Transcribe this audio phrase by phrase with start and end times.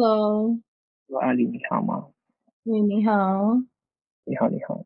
[0.00, 0.56] Hello，
[1.20, 2.06] 阿里你好吗？
[2.62, 3.56] 你你好，
[4.24, 4.84] 你好你好，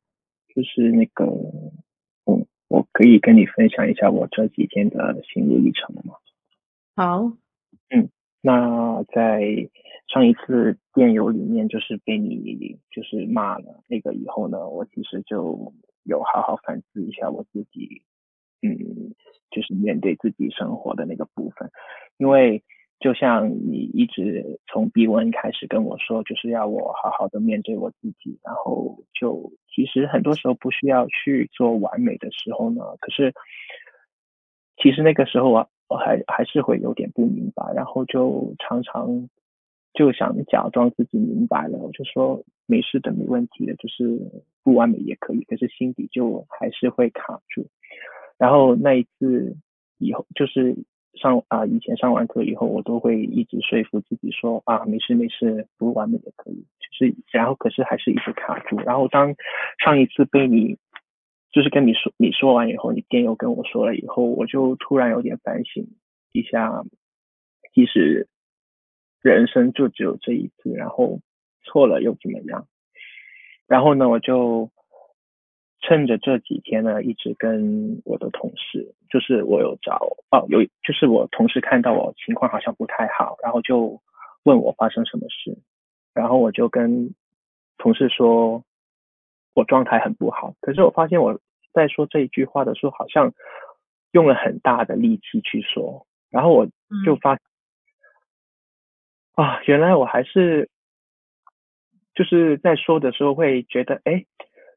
[0.54, 1.26] 就是那个，
[2.24, 6.14] 嗯，我可以跟你分享一下我这几天的心路历程吗？
[6.96, 7.25] 好，
[7.90, 8.08] 嗯，
[8.40, 9.68] 那在
[10.08, 18.00] 上一次电邮里面，就是被你就是骂了那个以后呢，我其实就有好好反思一下我自己，
[18.62, 19.12] 嗯，
[19.50, 21.70] 就是面对自己生活的那个部分，
[22.17, 22.64] 因为。
[23.02, 33.34] 就像你一直从 B1 开始跟我说，就是要我好好的面对我自己，然后就其实很多时候不需要去做完美的时候呢，可是
[34.80, 39.28] 其实那个时候啊，我还还是会有点不明白，然后就常常
[39.94, 44.16] 就想假装自己明白了，我就说没事的，没问题的，就是
[44.62, 47.66] 不完美也可以，可是心底就还是会卡住。
[48.39, 49.56] 然后那一次
[49.98, 50.77] 以后就是。
[51.15, 56.65] 上啊，以前上完课以后，我都会一直说服自己说啊，没事没事，不完美也可以。
[56.81, 58.77] 就是，然后可是还是一直卡住。
[58.81, 59.35] 然后当
[59.85, 60.77] 上一次被你，
[61.53, 65.87] 就是跟你说你说完以后，你店又跟我说了以后，我就突然有点反省
[66.33, 66.85] 一下，
[67.75, 68.29] 其实
[69.21, 71.21] 人生就只有这一次，然后
[71.63, 72.67] 错了又怎么样？
[73.67, 74.71] 然后呢，我就。
[75.83, 84.00] 趁着这几天呢，一直跟我的同事，就是我有找哦，有就是我同事看到我情况好像不太好，然后就
[84.44, 85.58] 问我发生什么事，
[86.14, 87.12] 然后我就跟
[87.78, 88.62] 同事说，
[89.55, 90.55] 我状态很不好。
[90.60, 91.41] 可是我发现我
[91.72, 93.33] 在说这一句话的时候，好像
[94.12, 96.64] 用了很大的力气去说，然后我
[97.05, 97.41] 就发，嗯、
[99.34, 100.70] 啊，原来我还是
[102.14, 104.25] 就是在说的时候会觉得，哎。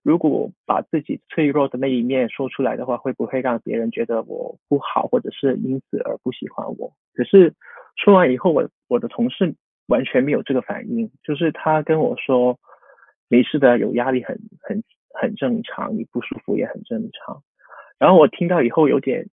[0.05, 6.93] 如果把自己脆弱的那一面说出来的话，会不会让别人觉得我不好，或者是因此而不喜欢我？
[7.15, 7.51] 可是
[7.95, 9.55] 说完以后，我我的同事
[9.87, 12.59] 完全没有这个反应，就是他跟我说
[13.29, 17.41] 没事的，有压力很很很正常，你不舒服也很正常。
[17.97, 19.25] 然后我听到以后有点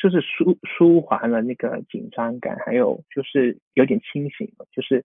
[0.00, 5.04] 就是舒舒缓了那个紧张感，还有就是有点清醒了，就是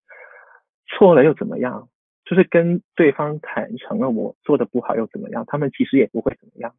[0.85, 1.87] 错了又怎么样？
[2.31, 5.43] 就是跟对方坦诚了，我做的不好又怎么样？
[5.47, 6.73] 他们其实也不会怎么样，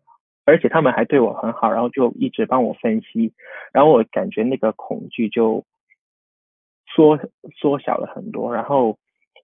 [0.47, 3.35] 而且他们还对我很好，然后就一直帮我分析，
[3.71, 5.63] 然后我感觉那个恐惧就
[6.87, 7.19] 缩
[7.55, 8.55] 缩小了很多。
[8.55, 8.99] 然后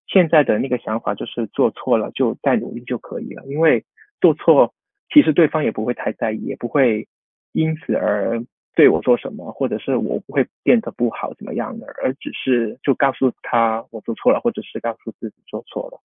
[0.07, 3.85] 现在的那个想法就是做错了就再努力就可以了，因为
[4.19, 4.73] 做错
[5.13, 7.07] 其实对方也不会太在意，也不会
[7.53, 8.43] 因此而。
[8.79, 16.01] 对我做什么，或者是我不会变得不好怎么样的，而只是就告诉他我做错了，或者是告诉自己做错了，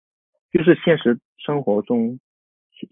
[0.54, 2.18] 就是现实生活中，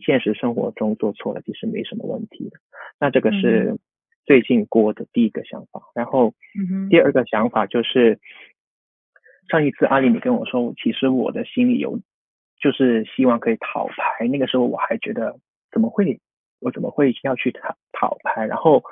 [0.05, 2.57] 现实生活中做错了其实没什么问题的。
[2.99, 3.79] 那这个是
[4.25, 6.33] 最近过的第一个想法，然后
[6.89, 8.19] 第二个想法就是
[9.47, 11.97] 上一次阿里你跟我说，其实我的心里有
[12.59, 15.39] 就是希望可以讨拍，那个时候我还觉得
[15.71, 16.19] 怎么会，
[16.59, 18.83] 我怎么会要去讨讨拍，然后。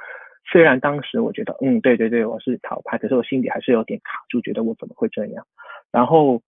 [0.50, 5.46] 虽然当时我觉得，嗯，对对对，我是讨拍，可是我心里还是有点卡住，觉得我怎么会这样？
[5.92, 6.42] 然后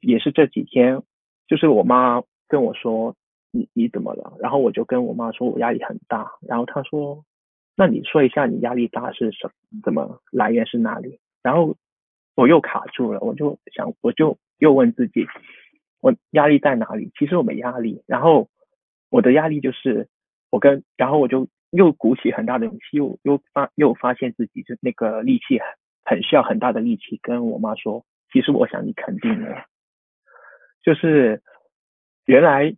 [0.00, 1.00] 也是这几天，
[1.46, 3.14] 就是我妈跟我说，
[3.52, 4.36] 你你怎么了？
[4.40, 7.24] 然后我就跟我妈说我压力很大，然后她说，
[7.76, 9.48] 那你说一下你压力大是什？
[9.84, 11.20] 怎么来源是哪里？
[11.40, 11.76] 然后
[12.34, 15.26] 我又卡住了，我就想，我就又问自己，
[16.00, 17.12] 我压力在哪里？
[17.16, 18.48] 其实我没压力，然后
[19.10, 20.08] 我的压力就是
[20.50, 21.46] 我跟，然后我就。
[21.70, 29.66] 又鼓起很大的勇气，又又发又发现自己就那个力气很很需要很大的力气，跟我妈说，其实我想你肯定了，
[30.82, 31.42] 就是
[32.24, 32.74] 原来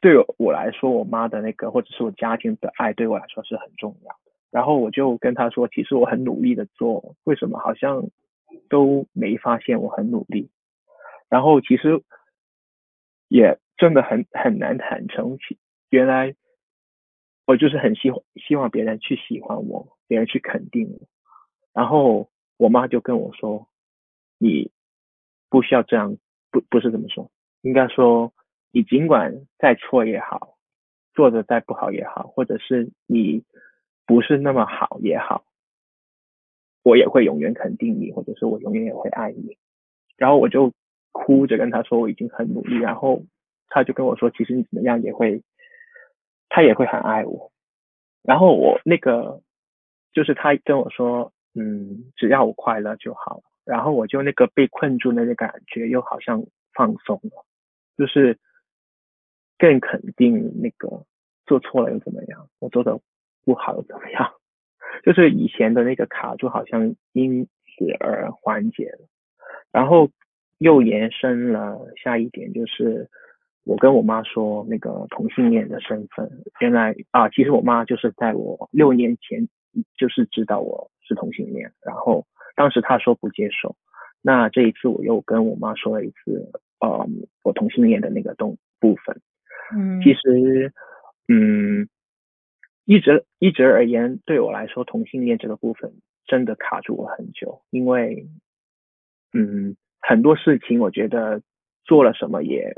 [0.00, 4.32] 对我来说，我妈的那个或者是我家庭的爱对我来说是很重要的。
[4.50, 8.08] 然后我就跟她说，其实我很努力的做，为什么好像
[8.70, 10.50] 都没发现我很努力？
[11.28, 12.02] 然后其实
[13.28, 15.58] 也真的很很难坦诚起，
[15.90, 16.34] 原来。
[17.44, 21.08] 我就是很希希望别人去喜欢我，别人去肯定我。
[21.72, 23.66] 然后我妈就跟我说
[24.38, 24.70] ：“你
[25.50, 26.16] 不需要这样，
[26.50, 27.30] 不不是这么说，
[27.62, 28.32] 应该说
[28.70, 30.56] 你尽管再错也好，
[31.14, 33.42] 做得再不好也好，或者是你
[34.06, 35.44] 不是那么好也好，
[36.84, 39.56] 我也会永远肯定你，或者是我永远也会爱你。”
[40.16, 40.72] 然后我就
[41.10, 43.20] 哭着跟她说：“我已经很努力。”然后
[43.68, 45.42] 她就跟我说：“其实你怎么样也会。”
[46.54, 47.50] 他也会很爱我，
[48.22, 49.40] 然后我那个
[50.12, 56.44] 就是他跟我说，嗯，只要我快乐就好，然后我就那个被困住那个感觉又好像
[56.74, 57.46] 放松了，
[57.96, 58.38] 就是
[59.56, 61.06] 更肯定那个
[61.46, 63.00] 做错了又怎么样，我做的
[63.46, 64.34] 不好又怎么样，
[65.04, 69.08] 就是以前的那个卡住好像因此而缓解了，
[69.72, 70.10] 然后
[70.58, 73.08] 又延伸了下一点，就是
[73.64, 76.30] 我跟我妈说那个同性恋的身份，
[76.60, 79.48] 原来啊，其实我妈就是在我六年前
[79.96, 82.26] 就是知道我是同性恋，然后
[82.56, 83.76] 当时她说不接受，
[84.20, 86.50] 那这一次我又跟我妈说了一次，
[86.80, 87.06] 呃，
[87.42, 89.20] 我同性恋的那个东部分，
[89.76, 90.72] 嗯，其实，
[91.28, 91.88] 嗯。
[92.84, 95.92] 一直一直而言，对我来说，同性恋这个部分
[96.26, 98.26] 真的卡住我很久，因为，
[99.32, 101.40] 嗯，很多事情我觉得
[101.84, 102.74] 做了什么也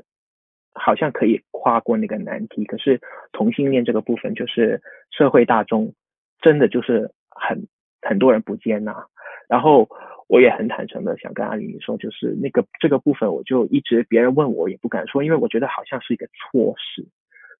[0.74, 3.00] 好像可以跨过那个难题，可是
[3.32, 4.80] 同性恋这个部分，就是
[5.10, 5.94] 社会大众
[6.40, 7.66] 真的就是很
[8.02, 9.06] 很多人不接纳，
[9.48, 9.88] 然后
[10.28, 17.06] 我也很坦诚的想跟阿里说，就是那个这个部分，我就一直别人问我也不敢说，因为我觉得好像是一个错事，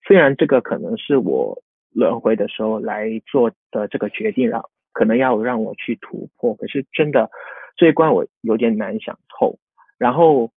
[0.06, 1.62] 虽然这个可能是我。
[1.96, 7.30] 轮回的时候来做的这个决定，了可能要让我去突破，可是真的
[7.76, 9.56] 这一关我有点难想透。
[9.96, 10.50] 然后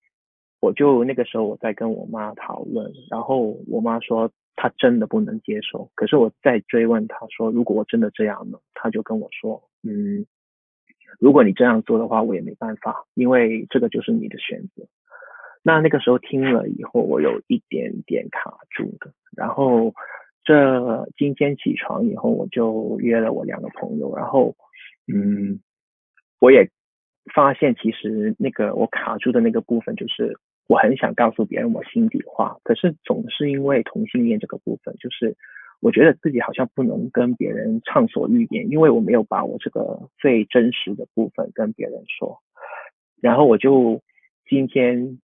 [0.59, 5.89] 我就那个时候我在跟我妈讨论，然后我妈说她真的不能接受。
[5.95, 8.57] 可是我再追问她说，如果我真的这样呢？
[8.74, 10.25] 她就跟我说，嗯，
[11.19, 14.88] 如果你这样做的话，我也没办法，因为这个就是你的选择。
[15.63, 19.94] 那那个时候听了以后，我有一点点卡住的，然后。
[20.44, 24.56] 这今天起床以后，我就约了我两个朋友，然后，
[25.13, 25.59] 嗯，
[26.39, 26.69] 我也
[27.36, 35.36] 发现其实那个我卡住的那个部分，就是我很想告诉别人我心底话，可是总是因为同性恋这个部分，就是
[35.80, 42.40] 我觉得自己好像不能跟别人畅所欲言，因为我没有把我这个最真实的部分跟别人说，
[43.22, 44.02] 然后我就
[44.48, 45.19] 今天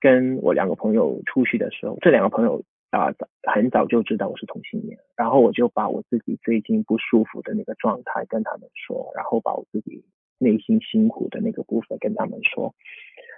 [0.00, 2.62] 跟我两个朋友出去的时候，这两个朋友。
[2.90, 3.12] 啊，
[3.52, 10.02] 很早就知道我是同性恋，然后我就把我自己最近不舒服的那个状态跟他们说，然后把我自己
[10.38, 12.72] 内心辛苦的那个部分跟他们说，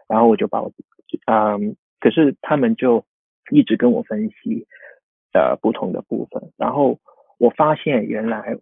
[0.06, 0.70] 然后我就把我，
[1.26, 3.04] 嗯，可是他们就
[3.50, 4.66] 一直跟我分析
[5.32, 6.98] 呃不同的部分，然后
[7.38, 8.58] 我发现原来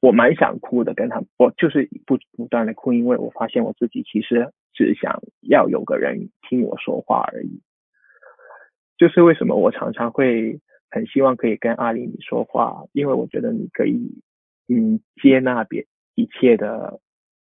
[0.00, 7.60] 我蛮想哭的，跟他，我就是不不断的哭，因为我发现我自己其实只想要有个人听我说话而已。
[8.96, 14.22] 就是为什么我常常会很希望可以跟阿里你说话，因为我觉得你可以，
[14.68, 17.00] 嗯，接纳别一切的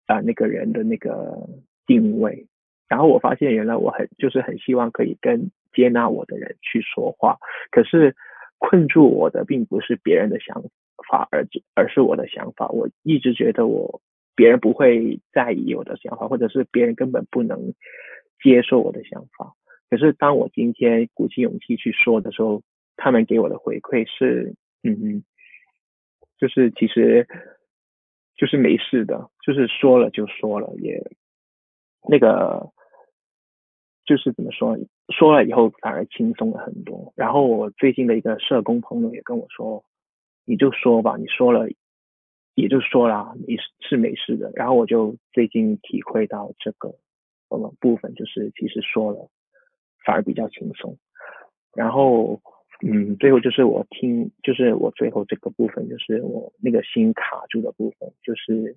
[0.06, 1.48] 啊、那个人的那个
[1.86, 2.46] 定位。
[2.88, 7.38] 然后我发现原来我很就是很希望可以跟接纳我的人去说话，
[7.70, 8.16] 可是
[8.58, 10.62] 困住我的并不是别人的想
[11.08, 12.68] 法，而而是我的想法。
[12.68, 14.00] 我一直觉得我
[14.34, 17.74] 别人不会在意我的想法，或者是别人根本不能
[18.42, 19.52] 接受我的想法。
[19.90, 22.62] 可是当我今天鼓起勇气去说的时候，
[22.96, 25.22] 他们给我的回馈是，嗯，
[26.36, 27.26] 就是其实
[28.36, 31.00] 就是没事的，就是说了就说了，也
[32.06, 32.70] 那个
[34.04, 34.76] 就是怎么说，
[35.08, 37.12] 说了以后反而轻松了很多。
[37.16, 39.82] 然后我最近的一个社工朋友也跟我说，
[40.44, 41.68] 你就说吧，你说了
[42.54, 44.52] 也就说了，你是没事的。
[44.54, 46.94] 然后我就最近体会到这个
[47.80, 49.28] 部分，就是其实说了。
[50.04, 50.96] 反而比较轻松，
[51.74, 52.40] 然后，
[52.82, 58.74] 嗯，最后就是我听，就是我最后这个部分，就是我那个心卡住的部分，就是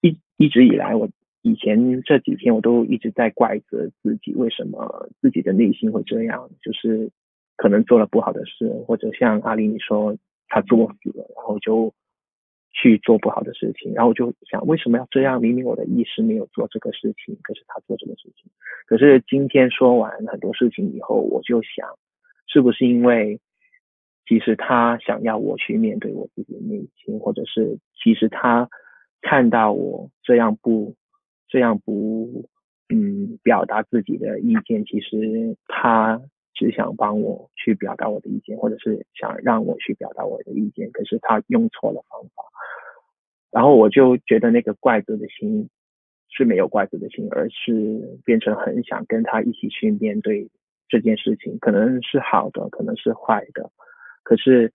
[0.00, 1.08] 一一直以来，我
[1.42, 7.10] 以前这几天我都一直在怪责自己，为什么自己的内心会这样，就是
[7.56, 10.16] 可能做了不好的事，或者像阿里你说
[10.48, 11.92] 他作死了，然后就。
[12.72, 15.40] 去做不好的事情，然后我就想，为什么要这样？
[15.40, 18.48] 明明我的意识没有做这个事情，可是他做这个事情。
[18.86, 21.88] 可是今天说完很多事情以后，我就想，
[22.46, 23.40] 是不是因为
[24.24, 28.68] 其实他想要我去面对我自己的内心，或者是其实他
[29.20, 30.94] 看到我这样不
[31.50, 32.48] 这样不
[32.88, 36.22] 嗯表达自己的意见，其实他。
[36.52, 42.44] 只想帮我去表达我的意见，或者是想让我去表达我的意见，可是他用错了方法，
[43.50, 45.70] 然后我就觉得那个怪责的心
[46.28, 50.50] 是没有怪责的心，而是变成很想跟他一起去面对
[50.86, 53.70] 这件事情，可能是好的，可能是坏的，
[54.22, 54.70] 可是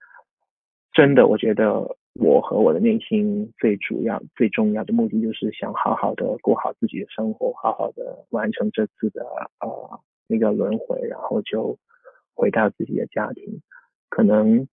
[0.92, 9.24] 真的，我觉得我和我的内心最主要、最重要的目的，就是想好好的过好自己的生活，好好的完成这次的
[9.60, 10.00] 呃。
[10.28, 11.78] 那个轮回，然后就
[12.34, 13.62] 回到自己的家庭。
[14.10, 14.68] 可能，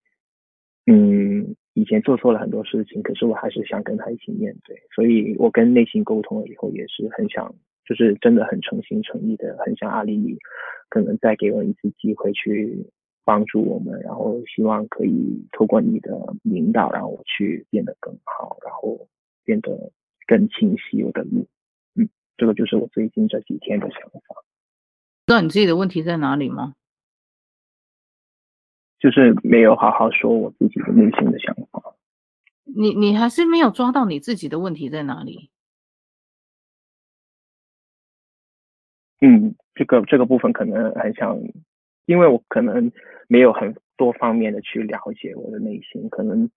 [0.87, 4.75] 嗯，以前做错了很多事情，可是我还是想跟他一起面对。
[4.95, 10.39] 所以我跟内心沟通了以后，也是很想，就是真的很诚心诚意的，很想阿里，
[10.89, 12.87] 可能再给我一次机会去
[13.25, 16.11] 帮助我们，然后希望可以透过你的
[16.45, 19.09] 引导，让我去变得更好，然后
[19.45, 19.93] 变得
[20.27, 21.47] 更清晰我的路。
[21.95, 24.45] 嗯这个就是我最近这几天的想法。
[25.27, 26.75] 知道你自己的问题在哪里吗？
[28.99, 31.95] 就是没有好好说我自己的内心的想法。
[32.65, 35.51] 你你还是没有抓到你自己的问题在哪里？
[39.21, 41.37] 嗯，这个这个部分可能很想，
[42.07, 42.91] 因为我可能
[43.29, 46.51] 没有很多方面的去了解我的内心，可能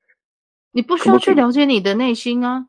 [0.71, 2.67] 你不需要去了解你的内心啊。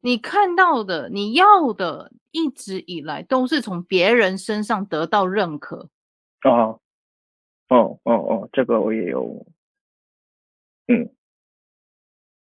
[0.00, 5.88] 你看到的，你要的，一直以来都是从别人身上得到认可。
[6.44, 6.78] 哦，
[7.68, 9.46] 哦，哦，哦，这个我也有，
[10.88, 11.08] 嗯，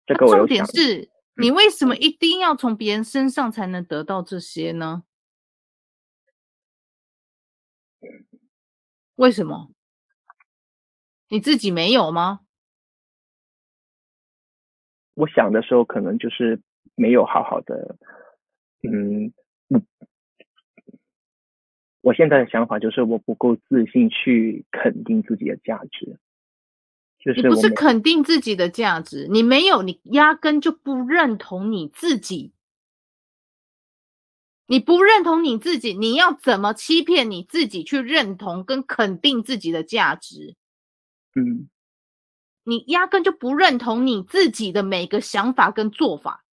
[0.04, 0.38] 这个我有。
[0.40, 5.04] 重点是你为什么一定要从别人身上才能得到这些呢？
[9.18, 9.70] 为什么？
[11.28, 12.40] 你自己没有吗？
[15.14, 16.60] 我想的时候，可能就是。
[17.00, 17.96] 没有好好的，
[18.82, 19.32] 嗯，
[22.00, 26.18] 我现在的想法就是我不够自信去肯定自己的价值，
[27.20, 32.52] 就是你不是肯定自己的价值，你没有，你压根就不认同你自己，
[34.70, 40.56] 你不认同你自己，你要怎么欺骗你自己去认同跟肯定自己的价值？
[41.34, 41.70] 嗯，
[42.64, 46.44] 你压根就不认同你自己的每个想法跟做法。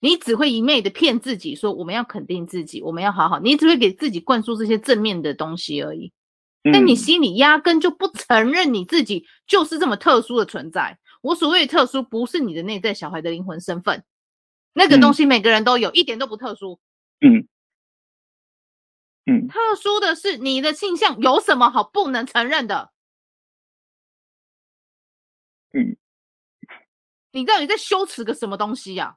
[0.00, 6.12] 你只会一昧的骗自己说，我们要肯定自己，我们要好好，你只会给自己灌输这些正面的东西而已。
[6.72, 10.98] 但你心里压根就不承认你自己就是这么特殊的存在。
[11.22, 14.04] 我所谓的特殊，不是你的内在小孩的灵魂身份，
[14.78, 16.78] 那个东西每个人都有，一点都不特殊。
[17.20, 17.48] 嗯
[19.26, 22.92] 嗯，特殊的是你的性向有什么好不能承认的？
[25.72, 25.96] 嗯，
[27.32, 29.16] 你到底在羞耻个什么东西呀？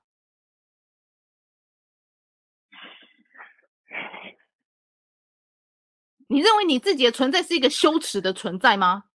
[6.27, 9.10] 你认为你自己的存在是一个羞耻的存在吗？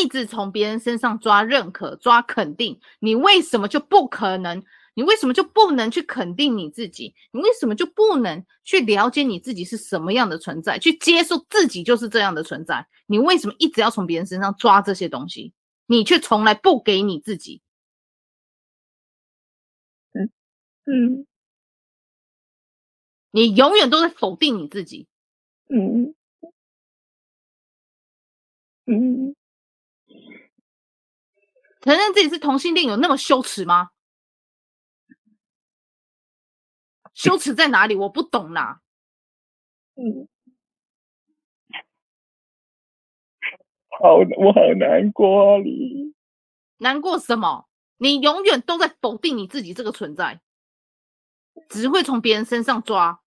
[0.00, 4.62] 一直从别人身上抓认可、抓肯定，你为什么就不可能？
[4.94, 7.14] 你为什么就不能去肯定你自己？
[7.30, 10.78] 你为什么就不能去了解你自己是什么样的存在？
[10.78, 12.86] 去接受自己就是这样的存在？
[13.06, 15.52] 你为什么一直要从别人身上抓这些东西？
[15.86, 17.60] 你却从来不给你自己？
[20.84, 21.26] 嗯，
[23.30, 25.06] 你永远都在否定你自己。
[25.68, 26.14] 嗯
[28.86, 29.34] 嗯，
[31.82, 33.90] 承认自己是同性恋有那么羞耻吗？
[37.12, 37.94] 羞耻在哪里？
[37.94, 38.80] 我不懂啦。
[39.94, 40.26] 嗯，
[44.00, 46.14] 好，我好难过啊，你
[46.78, 47.68] 难过什么？
[47.98, 50.40] 你永远都在否定你自己这个存在。
[51.68, 53.20] 只会从别人身上抓，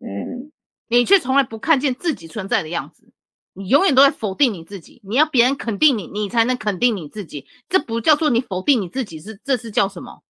[0.00, 0.50] 嗯，
[0.86, 3.12] 你却从来不看见自己存在的样子，
[3.56, 5.00] 你永远都在否定你自己。
[5.02, 7.46] 你要别人肯定你，你才能肯定你自己。
[7.70, 10.22] 这不叫做你否定你自己，是这是叫什么？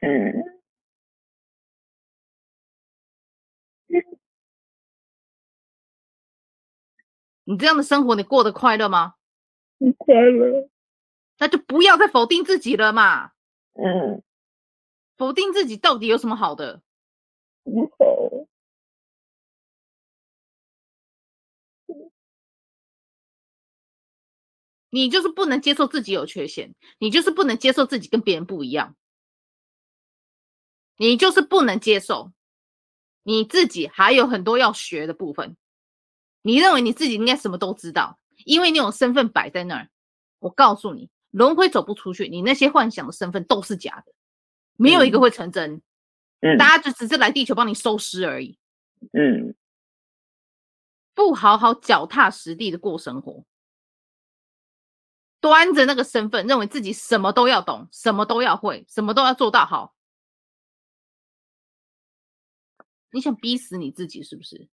[0.00, 0.34] 嗯，
[7.44, 9.14] 你这样的生活，你过得快乐吗？
[9.78, 10.68] 不快乐，
[11.38, 13.32] 那就不要再否定自己了嘛。
[13.74, 14.22] 嗯。
[15.16, 16.82] 否定自己到底有什么好的？
[17.64, 18.11] 不好。
[24.94, 28.94] 你就是不能接受自己有缺陷，你就是不能接受自己跟别人不一样，
[30.98, 32.30] 你就是不能接受
[33.22, 35.56] 你自己还有很多要学的部分。
[36.42, 39.88] 你认为你自己应该什么都知道，因为你有身份摆在那儿。
[40.40, 44.12] 我告诉你，轮回走不出去，你那些幻想的身份都是假的。
[44.76, 45.80] 没有一个会成真，
[46.40, 48.58] 嗯，大家就只是来地球帮你收尸而已，
[49.12, 49.54] 嗯，
[51.14, 53.44] 不好好脚踏实地的过生活，
[55.42, 59.94] 端着那个身份，认为自己什么都要懂，什么都要会，什么都要做到好，
[63.10, 64.68] 你想逼死你自己是不是？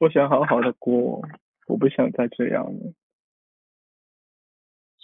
[0.00, 1.22] 我想好好的过，
[1.66, 2.94] 我不想再这样了。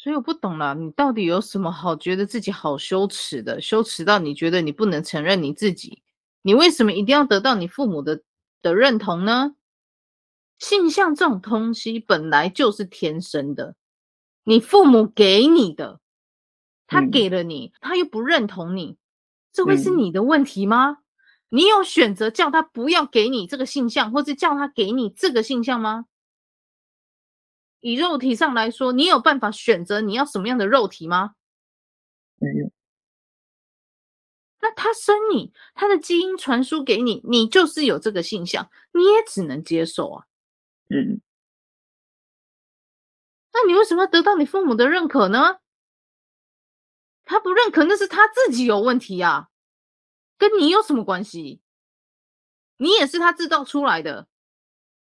[0.03, 3.61] 所以我不懂了，你到底有什么好觉得自己好羞耻的？
[3.61, 6.03] 羞耻到你觉得你不能承认你自己？
[6.41, 8.23] 你为什么一定要得到你父母的
[8.63, 9.57] 的认同呢？
[10.59, 13.75] 性向这种东西本来就是天生的，
[14.43, 16.01] 你父母给你的，
[16.87, 18.97] 他给了你，嗯、他又不认同你，
[19.53, 20.93] 这会是你的问题吗？
[20.93, 20.97] 嗯、
[21.51, 26.07] 你有选择叫他不要给你这个性向，或是叫他给你这个性向吗？
[27.81, 31.35] 以肉体上来说，你有办法选择你要什么样的肉体吗？
[32.37, 32.71] 没有。
[34.61, 40.27] 那他生你，他的基因传输给你，你就是有这个性向，你也只能接受啊。
[40.89, 41.21] 嗯。
[43.53, 45.61] 那你为什么要得到你父母的认可呢？
[47.25, 49.49] 他不认可，那是他自己有问题呀，
[50.37, 51.63] 跟你有什么关系？
[52.77, 54.29] 你也是他制造出来的，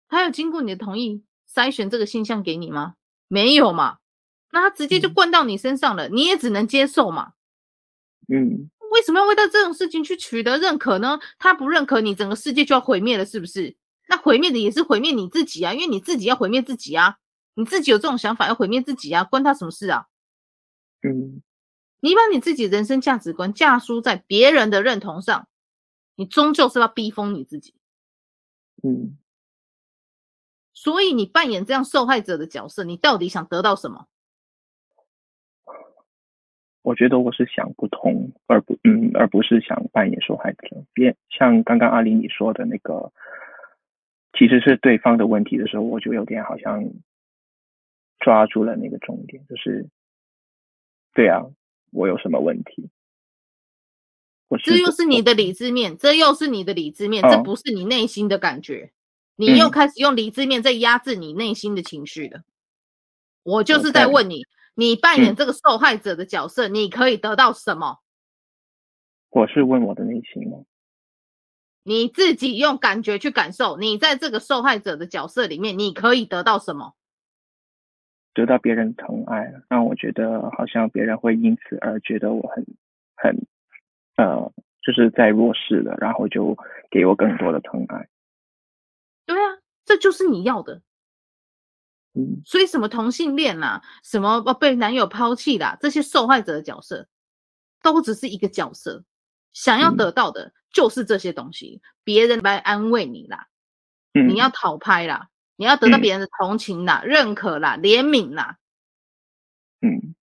[0.08, 2.94] 他有经过你的同意筛选这个现象给你吗？
[3.28, 3.98] 没有嘛？
[4.50, 6.16] 那他直接就灌到你身上了，嗯。
[6.16, 7.32] 你也只能接受嘛。
[8.28, 8.70] 嗯。
[8.90, 11.18] 为什么要为到这种事情去取得认可呢？
[11.38, 13.74] 他不认可你，整个世界就要毁灭了，是不是？
[14.08, 17.16] 那毁灭的也是毁灭你自己啊，因为你自己要毁灭自己啊，
[17.54, 20.06] 你自己有这种想法要毁灭自己啊，关他什么事啊？
[21.02, 21.40] 嗯，
[22.00, 25.48] 你把你自己人生价值观架输在别人的认同上，
[26.16, 27.74] 你终究是要逼疯你自己。
[28.82, 29.16] 嗯，
[30.74, 34.06] 所以你扮演这样受害者的角色，你到底想得到什么？
[36.82, 40.84] 我觉得我是想不通，而不嗯，而不是想扮演受害者。
[40.92, 43.12] 别像刚刚阿林你说的那个，
[44.36, 46.84] 其实是对方的问题的时候，我就有点好像
[48.18, 49.86] 抓住了那个重点，就是
[51.14, 51.44] 对啊，
[51.92, 52.90] 我有什么问题？
[54.64, 58.92] 这又是你的理智面，这又是你的理智面，哦、这不是你内心的感觉，
[59.36, 62.38] 你又开始用理智面在压制你内心的情绪了。
[62.38, 62.44] 嗯、
[63.42, 64.46] 我就是在问你。
[64.74, 67.98] 你扮演这个受害者的角色，嗯，你可以得到什么？
[69.28, 70.64] 我是问我的内心吗？
[71.82, 76.94] 你自己用感觉去感受，你在这个受害者的角色里面，你可以得到什么？
[78.32, 82.64] 得到别人疼爱，让我觉得好像别人会因此而觉得我很
[83.16, 83.46] 很
[84.16, 86.56] 呃，就是在弱势的，然后就
[86.90, 88.08] 给我更多的疼爱。
[89.84, 90.82] 这就是你要的。
[92.14, 97.08] 嗯，所以什么同性恋啦、啊，什么被男友抛弃啦，这些受害者的角色，
[97.82, 99.02] 都只是一个角色，
[99.54, 103.48] 想要得到的就是这些东西，别人来安慰你啦，
[104.12, 108.58] 嗯，你要讨拍啦，你要得到别人的同情啦、认可啦、怜悯啦，
[109.80, 110.14] 嗯，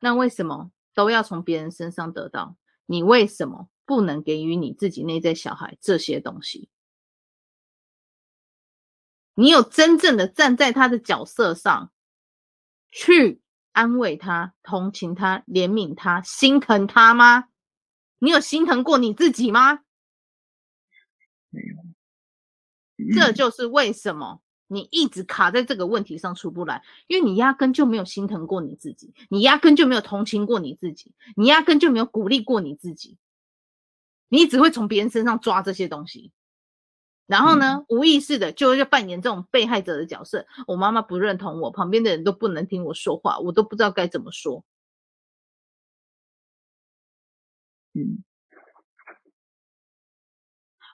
[0.00, 2.56] 那为什么都要从别人身上得到？
[2.84, 6.68] 你为什么不能给予你自己内在小孩这些东西？
[9.34, 11.90] 你有真正的站在他的角色上
[12.90, 13.40] 去
[13.72, 17.48] 安慰他、同情他、怜悯他、心疼他吗？
[18.18, 19.80] 你有心疼过你自己吗？
[21.50, 23.14] 没有。
[23.14, 33.18] 这就是为什么你一直卡在这个问题上出不来，因为你压根就没有心疼过你自己，你压根就没有同情过你自己，你压根就没有鼓励过你自己，
[34.28, 36.30] 你只会从别人身上抓这些东西。
[37.26, 40.46] 然后呢，无意识的就会扮演这种被害者的角色。
[40.66, 44.64] 我妈妈不认同我，旁边的人都不能听我说话，我都不知道该怎么说。
[47.94, 48.24] 嗯，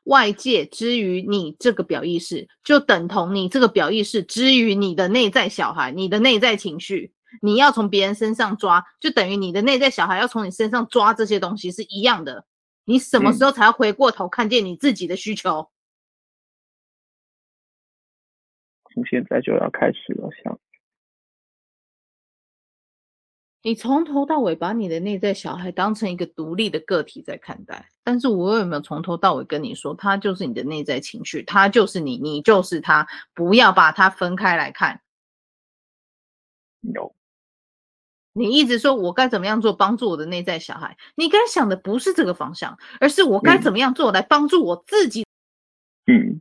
[0.04, 12.44] 外界之于你这个表意识，就等同你这个表意识之于你的内在小孩，你的内在情绪，你要从别人身上抓，就等于你的内在小孩要从你身上抓这些东西是一样的。
[12.84, 15.70] 你什么时候才要回过头看见你自己的需求？
[18.98, 20.58] 从现在就要开始了，想
[23.62, 35.00] 你从头到尾把你的内在小孩当成一个独立的个体在看待，但是我有没有从头到尾跟你说，他就是你的内在情绪，他就是你，你就是他，不要把它分开来看。
[36.80, 37.14] 有，
[38.32, 45.24] 你一直说我该怎么样做帮助我的内在小孩，你该想的不是这个方向，而是我该怎么样做来帮助我自己。
[46.06, 46.40] 嗯。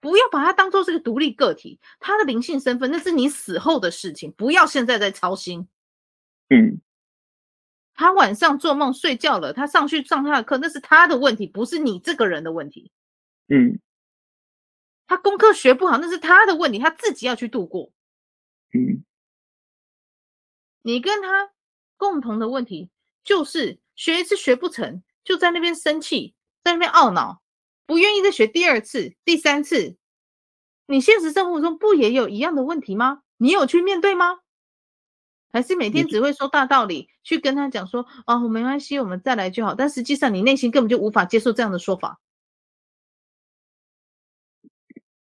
[0.00, 5.68] 不要把它当做是个独立个体，他的灵性身份那是你死后的事情，不要现在在操心。
[6.48, 6.80] 嗯，
[7.94, 12.90] 他晚上做梦睡觉了，他上去上他的课，那是他的问题，不是你这个人的问题。
[13.48, 13.78] 嗯，
[15.06, 17.92] 他功课学不好，那是他的问题，他自己要去度过。
[18.72, 19.04] 嗯，
[20.82, 21.50] 你跟他
[21.96, 22.90] 共同的问题
[23.22, 26.34] 就是学一次学不成，就在那边生气，
[26.64, 27.39] 在那边懊恼。
[27.90, 29.96] 不愿意再学第二次、第三次，
[30.86, 33.22] 你现实生活中不也有一样的问题吗？
[33.36, 34.38] 你有去面对吗？
[35.52, 42.20] 还是每天只会说大道理，去跟他讲说：“哦，没关系，我们再来就好。”但实际上，你内心根本就无法接受这样的说法。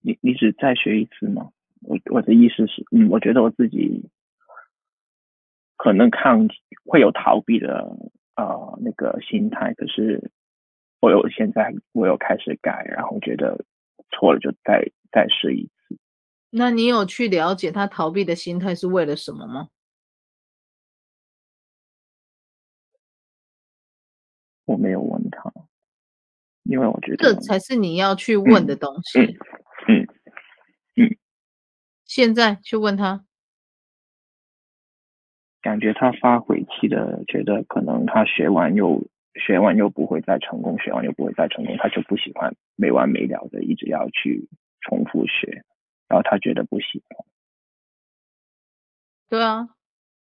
[0.00, 1.50] 你你只再学一次吗？
[1.82, 4.08] 我我的意思是，嗯，我觉得我自己
[5.76, 6.48] 可能抗
[6.86, 7.94] 会有逃避的
[8.36, 10.30] 呃那个心态，可是
[11.04, 13.62] 我有现在我有开始改，然后觉得
[14.10, 15.98] 错了就再再试一次。
[16.48, 19.68] 那你有去了解他逃避的心态是为了什么吗？
[24.64, 25.52] 我没有问他，
[26.62, 29.18] 因为我觉得这才是你要去问的东西。
[29.18, 29.26] 嗯
[29.88, 30.06] 嗯。
[30.96, 31.16] 嗯嗯
[32.06, 33.26] 现在去问他，
[35.60, 44.48] 感觉他发回气的，觉得可能他学完又学完又不会再成功，学完又不会再成功，他就不喜欢没完没了的一直要去
[44.80, 45.64] 重复学，
[46.08, 47.24] 然后他觉得不喜欢。
[49.28, 49.68] 对啊，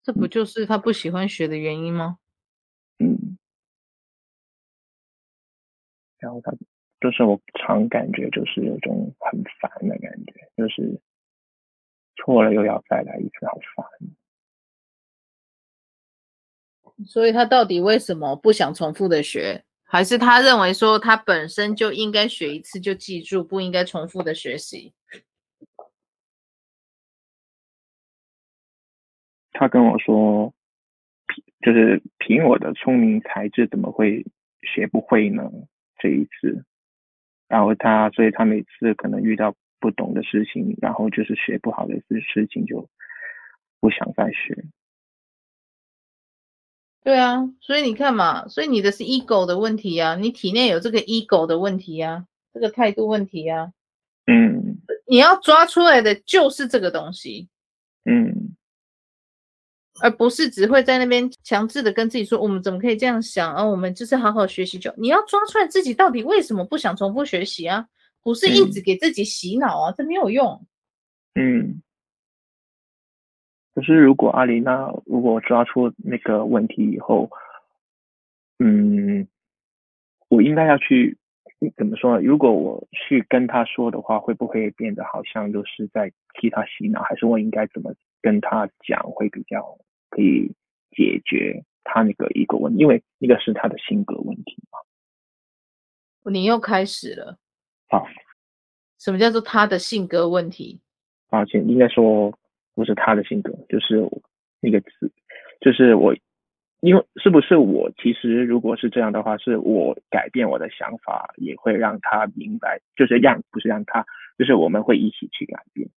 [0.02, 2.18] 这不就是他不喜欢学的原因吗？
[2.98, 3.37] 嗯。
[6.18, 6.52] 然后他
[7.00, 11.00] 就是我常感觉就是有种很烦的感觉，就是。
[12.16, 13.85] 错了又要再来一次，好烦。
[17.07, 19.64] 所以他到底为什么不想重复的学？
[19.85, 24.92] 还是他认为说他本身就应该学一次就记住，不应该重复的学习？
[29.52, 30.52] 他跟我说，
[31.61, 34.24] 就是凭我的聪明才智，怎么会
[34.62, 35.50] 学不会呢？
[35.98, 36.64] 这一次，
[37.48, 39.54] 然后他，所以他每次可能遇到。
[39.80, 42.88] 不懂的事情，然后就是学不好的事事情，就
[43.80, 44.64] 不想再学。
[47.05, 53.71] 对啊，所以你看嘛，所以你的是 ego 的问题啊，你体内有这个 ego 的问题啊，这个态度问题啊。
[54.27, 57.47] 嗯，你要抓出来的就是这个东西。
[58.07, 58.57] 嗯，
[60.01, 63.62] 而不是只会在那边强制的跟自己说，我们怎么可以这样想啊？
[63.62, 67.87] 我们就是好好学习就，你要抓出来自己到底为什么不想重复学习啊？
[68.23, 70.67] 不是一直给自己洗脑啊，嗯、这没有用。
[71.35, 71.83] 嗯。
[73.74, 77.28] 可是如果阿里娜如果抓出那个问题以后，
[78.58, 79.26] 嗯，
[80.28, 81.18] 我应该要去
[81.76, 82.22] 怎么说呢？
[82.22, 87.02] 如果我去跟他说的话，会不会变得好像就是在替他洗脑？
[87.02, 89.76] 还是我应该怎么跟他讲会比较
[90.10, 90.52] 可以
[90.92, 92.80] 解决他那个一个问题？
[92.80, 94.78] 因为那个是他的性格问题嘛。
[96.30, 97.38] 你又开始了。
[97.88, 98.06] 好，
[98.98, 100.80] 什么叫做他的性格问题？
[101.28, 102.32] 抱歉，应该说
[102.74, 104.00] 不是他的性格，就是
[104.60, 105.12] 那个词，
[105.60, 106.14] 就是我，
[106.80, 107.90] 因为是不是我？
[108.02, 114.04] 其实如果是这样的话，是我改变我的想法，也会让他明白，就是让不是让他，
[114.38, 115.88] 就是我们会一起去改变。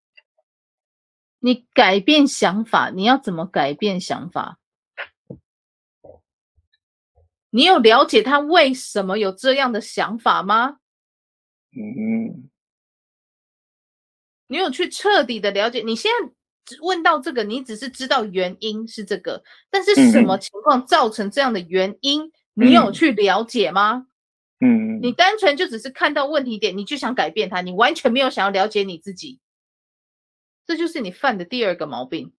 [1.39, 4.59] 你改变想法，你要怎么改变想法？
[7.49, 10.79] 你有了解他为什么有这样的想法吗？
[11.71, 12.49] 嗯，
[14.47, 15.81] 你有去彻底的了解？
[15.81, 16.33] 你现在
[16.81, 24.07] 问到这个，你只是知道原因是这个，但是什么情况造成这样的原因，嗯、你有去了解吗？
[24.59, 29.39] 嗯，你单纯就只是看到问题点，你就想改变它，你完全没有想要了解你自己，
[30.65, 32.33] 这就是你犯的第二个毛病。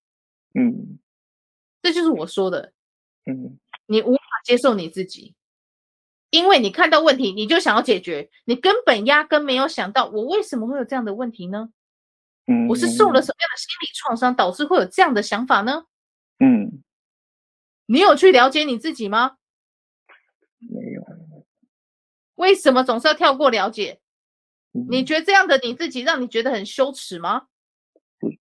[0.54, 0.98] 嗯，
[1.80, 2.72] 这就是我说的。
[3.26, 5.34] 嗯，你无法接受你自己。
[6.30, 11.70] 因为你看到问题，你就想要解决，你根本压根没有想到我为什么会有这样的问题呢？
[12.50, 15.84] 嗯，我是受了什么样的心理创伤，导致会有这样的想法呢？
[16.40, 16.82] 嗯，
[17.86, 19.36] 你有去了解你自己吗？
[20.58, 21.02] 没有。
[22.36, 24.00] 为什么总是要跳过了解？
[24.72, 27.48] 嗯，你觉得这样的你自己让你觉得很羞耻吗？
[28.20, 28.38] 嗯，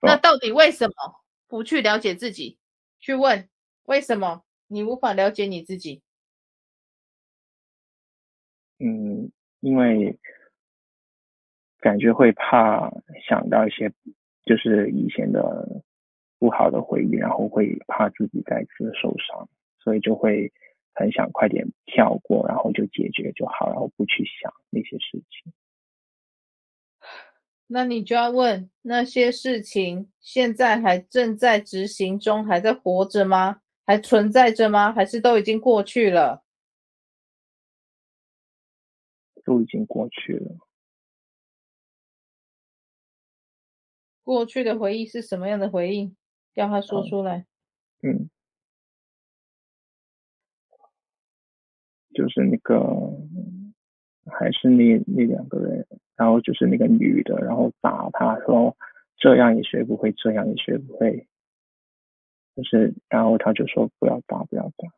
[0.00, 0.94] 那到底为什么
[1.46, 2.58] 不去了解自己？
[2.98, 3.48] 去问
[3.84, 6.02] 为什么你无法了解你自己？
[8.78, 10.18] 嗯，因为
[11.80, 12.90] 感觉会怕
[13.28, 13.90] 想到一些
[14.44, 15.82] 就是以前的
[16.38, 20.52] 不好的回忆，然后会怕自己再次受伤，所以就会
[20.94, 25.52] 很想快点跳过，然后就解决就好，然后不去想那些事情。
[27.66, 33.62] 那你就要问那些事情现在还正在执行中，还在活着吗？
[33.86, 34.92] 还存在着吗？
[34.92, 36.42] 还是都已经过去了？
[39.44, 40.56] 都已经过去了。
[44.30, 46.14] 过去的回忆是什么样的回忆？
[46.54, 47.46] 要他说出来。
[48.00, 48.30] 嗯，
[52.14, 52.78] 就是那个，
[54.26, 58.76] 还是那那两个人，然后就是那个女的，然后打他说
[59.16, 61.26] 这样也学不会，这样也学不会，
[62.54, 64.88] 就是然后他就说不要打，不要打，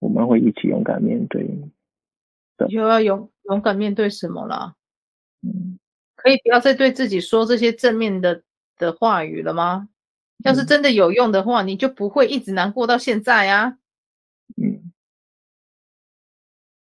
[0.00, 1.48] 我们会一起勇敢面对。
[2.68, 4.74] 就要勇勇敢面对什么了？
[5.40, 5.78] 嗯，
[6.18, 8.42] 可以不要再对自己说这些正面的
[8.76, 9.88] 的话语了吗？
[10.44, 13.78] 要是真的有用的话，嗯、你就不会一直难过到现在啊。
[14.56, 14.92] 嗯，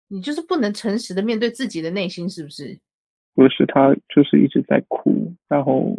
[0.07, 2.79] 你就是不能诚实的面对自己的内心，是不是？
[3.35, 5.95] 不是，他就是一直在哭，然后，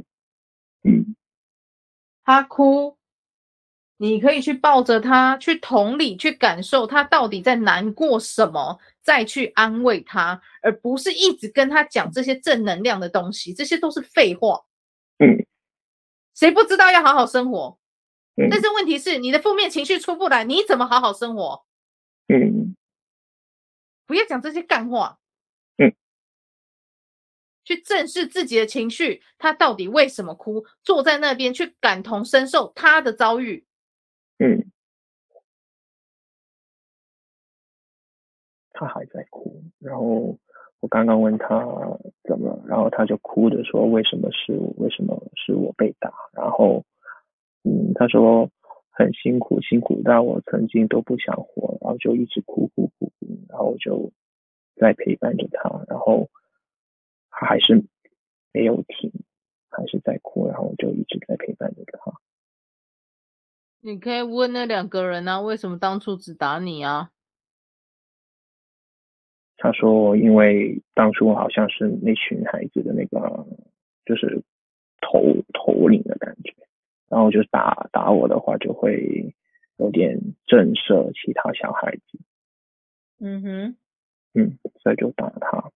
[0.83, 1.14] 嗯，
[2.24, 2.97] 他哭。
[4.00, 14.64] 你可以去抱着他，去同理，去感受他到底在难过什么，再去安慰他，而不是一直跟他讲这些正能量的东西，这些都是废话。
[15.18, 15.44] 嗯，
[16.34, 17.76] 谁不知道要好好生活？
[18.37, 21.64] 嗯，但是问题是，你的负面情绪出不来，你怎么好好生活？
[22.28, 22.76] 嗯，
[24.06, 25.18] 不要讲这些干话。
[25.78, 25.92] 嗯，
[27.64, 30.64] 去正视自己的情绪，他到底为什么哭？
[30.84, 33.64] 坐在那边去感同身受他的遭遇。
[34.38, 34.70] 嗯，
[38.72, 40.38] 他还在哭，然后
[40.81, 41.59] 我刚刚问他
[42.22, 44.53] 怎么，然后他就哭着说：“为什么是？
[44.77, 46.85] 为什么是我被打？”然后，
[47.64, 48.48] 嗯，他说
[48.90, 54.12] 很辛苦，辛苦，但我曾经都不想活，然后就一直哭哭哭哭，然后我就
[54.77, 56.29] 在陪伴着他，然后
[57.31, 57.85] 他还是
[58.53, 59.11] 没有停，
[59.68, 62.12] 还是在哭，然后我就一直在陪伴着他。
[63.80, 67.10] 你可以问那两个人啊，为什么当初只打你啊？
[69.56, 73.46] 他说，因为当初好像是那群孩子的那个，
[74.04, 74.42] 就是
[75.00, 75.20] 头
[75.52, 76.54] 头领的感觉，
[77.08, 79.34] 然后就打打我的话，就会
[79.76, 82.20] 有点震慑其他小孩子。
[83.20, 83.76] 嗯哼，
[84.34, 85.72] 嗯，所以就打他。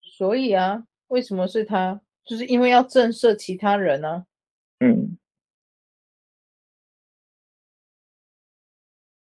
[0.00, 2.00] 所以啊，为什么是他？
[2.24, 4.26] 就是因为要震慑其他人呢、啊。
[4.78, 5.18] 嗯，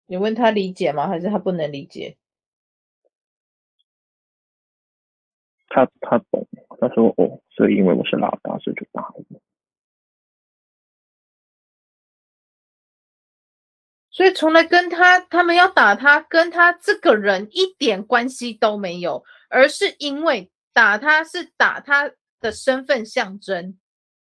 [0.07, 1.07] 你问他理解吗？
[1.07, 2.17] 还是他不能理解？
[5.69, 6.47] 他他懂，
[6.81, 9.25] 他说哦，所以因为我是老大，所以就打我。
[14.11, 22.11] 所以从来跟他他们要打他，跟他这个人一点关系都没有，而是因为打他是打他。
[22.47, 23.77] 的身份象征，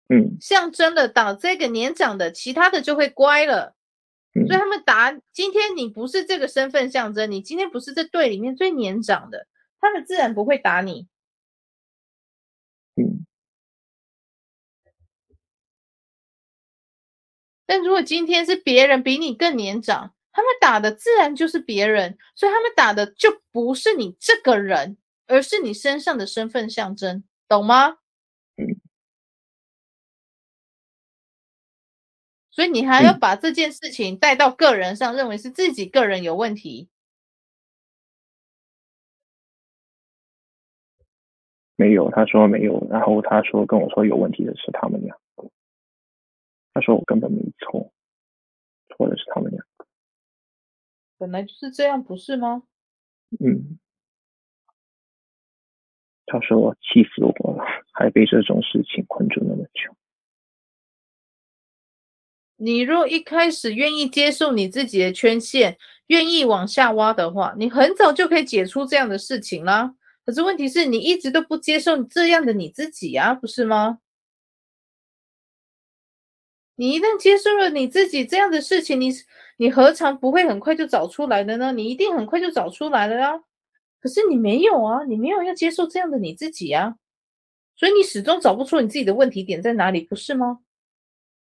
[0.08, 3.74] 嗯，象征了打这个年长的，其他的就会乖了。
[4.34, 9.46] 嗯，所以他们打，今天你不是这个身份象征，你今天不是这队里面最年长的，
[9.80, 11.08] 他们自然不会打你。
[12.96, 13.24] 嗯，
[17.64, 27.96] 但如果今天是别人比你更年长，他们打的自然就是别人，所以他们打的就不是你这个人，而是你身上的身份象征，懂吗？
[32.60, 36.90] 所以你还要把这件事情带到个人上，嗯、认为是自己个人有问题？
[41.76, 45.50] 没有，他说没有，然后他说跟我说有问题的是他们两个，
[46.74, 47.90] 他说我根本没错，
[48.90, 49.86] 错的是他们两个。
[51.16, 52.64] 本来就是这样，不是吗？
[53.42, 53.78] 嗯。
[56.26, 59.96] 他说气死我了，还被这种事情困住那么久。
[62.62, 69.94] 你若一开始愿意接受你自己的缺陷，愿意往下挖的话，你很早就可以解出这样的事情啦。
[70.26, 74.00] 可是问题是你一直都不接受这样的你自己啊，不是吗？
[76.76, 79.10] 你一旦接受了你自己这样的事情，你
[79.56, 81.72] 你何尝不会很快就找出来的呢？
[81.72, 83.42] 你一定很快就找出来了呀。
[84.00, 86.96] 可是你没有啊，你没有要接受这样的你自己啊，
[87.74, 90.60] 所以你始终找不出你自己的问题点在哪里，不是吗？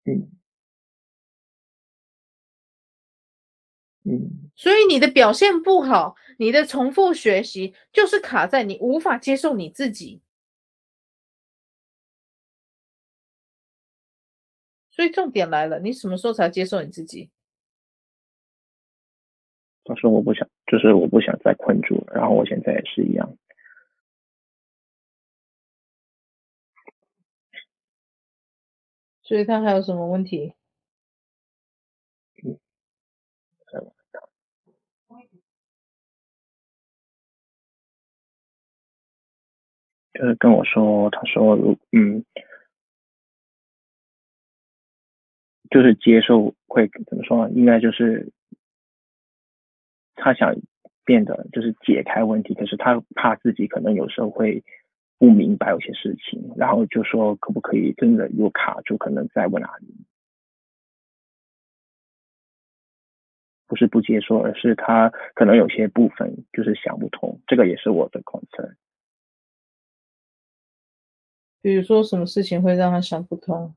[0.05, 0.38] 嗯。
[4.09, 10.23] 嗯，所以你的表现不好，你的重复学习就是卡在你无法接受你自己。
[14.91, 17.31] 所以重点来了，你什么时候才接受你自己？
[19.85, 23.37] 他说我不想，就是我不想再困住了，然后我现在也是一样。
[29.23, 30.55] 所以他还有什么问题？
[40.19, 41.55] 就是跟我说，他说，
[41.93, 42.25] 嗯，
[45.71, 47.55] 就是接受会怎么说呢？
[47.55, 48.33] 应该就是
[50.17, 50.57] 他想
[51.05, 54.65] 变得就是解开问题，可是他怕自己可能有时候会
[55.19, 60.05] 不明白有些事情，然后就说可不可以真的有卡住，可能再问阿姨。
[63.69, 68.75] 不是不接受，而是他可能有些部分就是想不通，这个也是我的 concern。
[71.61, 73.75] 比如说，什么事情会让他想不通？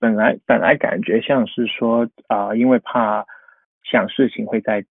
[0.00, 3.26] 本来本来感觉像是说啊、因为怕
[3.82, 4.84] 想事情会在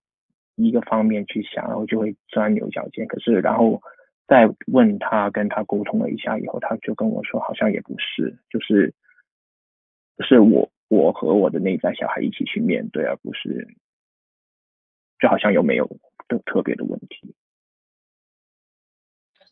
[0.56, 3.08] 一个方面去想，然后就会钻牛角尖。
[3.08, 3.82] 可是然后
[4.28, 8.94] 再问他，跟他沟通了一下以后，他就跟我说，好像也不是，就是
[10.26, 13.68] 是我我和我的内在小孩一起去面对，而不是
[15.20, 15.86] 就好像有没有
[16.28, 17.34] 特特别的问题。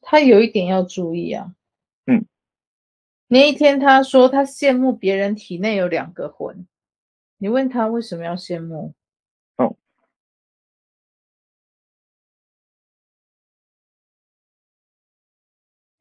[0.08, 1.56] 他有一点要注意啊，
[2.06, 2.28] 嗯，
[3.28, 6.68] 那一天他说他羡慕别人体内有两个魂，
[7.39, 8.94] 你问他为什么要羡慕？
[9.58, 9.76] 哦，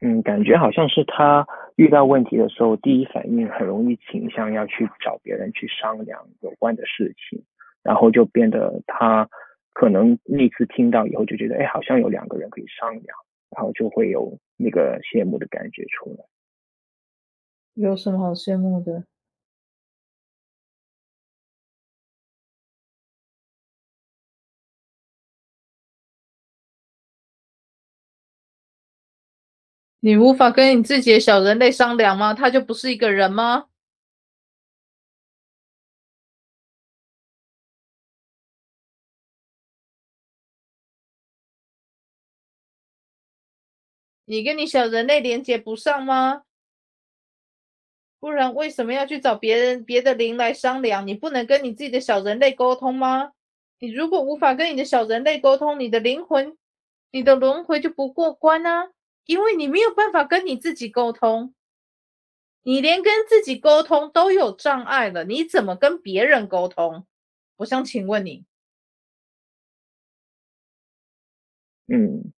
[0.00, 7.42] 嗯，感觉好像是他遇到问题的时候，第一反应很容易倾向要去找别人去商量有关的事情，
[7.82, 9.26] 然后就变得他
[9.72, 13.16] 可能那次听到以后就觉得，哎，好像有两个人可以商量。
[13.54, 16.24] 然后就会有那个羡慕的感觉出来。
[17.74, 19.04] 有什么好羡慕的？
[30.00, 32.34] 你无法跟你自己的小人类商量吗？
[32.34, 33.64] 他就不是一个人吗？
[44.26, 46.44] 你跟你小人类连接不上吗？
[48.18, 51.06] 不然为什么要去找别人别的灵来商量？
[51.06, 53.32] 你不能跟你自己的小人类沟通吗？
[53.80, 56.56] 你如果无法跟你的小人类沟通，你的灵魂、
[57.10, 58.90] 你的轮回就不过关啊！
[59.26, 61.54] 因为你没有办法跟你自己沟通，
[62.62, 67.06] 你连跟自己沟通都有障碍了，你怎么跟别人沟通？
[67.56, 68.46] 我想请问你，
[71.88, 72.32] 嗯。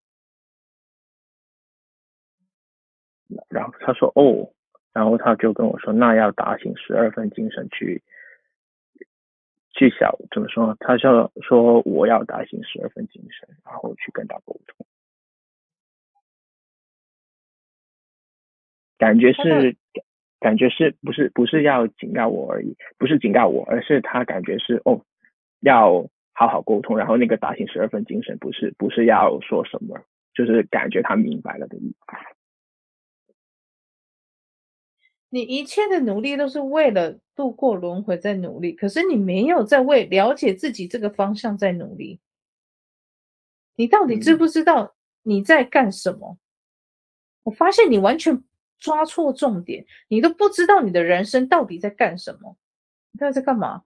[3.56, 4.52] 然后他说哦，
[4.92, 8.02] 然后他就跟我说，那要打醒十二分精神去
[9.72, 10.76] 去想怎么说？
[10.78, 14.86] 他就说我要打醒十二分精神，然后去跟他沟通。
[18.98, 19.76] 感觉是
[20.38, 22.76] 感觉是不是不是要警告我而已？
[22.98, 25.00] 不是警告我，而是他感觉是哦，
[25.60, 26.98] 要好好沟通。
[26.98, 29.98] 然后那个打醒十二分精神不是不是要说什么，
[30.34, 31.96] 就是感觉他明白了的意思。
[35.28, 42.20] 你一切的努力都是为了度过轮回在努力，可是你没有在为了解自己这个方向在努力。
[43.74, 46.32] 你到底知不知道你在干什么？
[46.32, 46.38] 嗯。
[47.42, 48.42] 我发现你完全
[48.78, 52.56] 抓错重点，你都不知道你的人生到底在干什么。
[53.12, 53.84] 你到底在干嘛？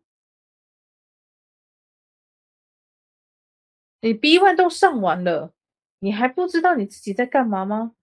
[4.00, 5.52] 你 B one 都上完了，
[5.98, 7.94] 你还不知道你自己在干嘛吗？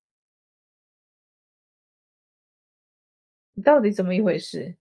[3.57, 4.75] 你到底怎么一回事？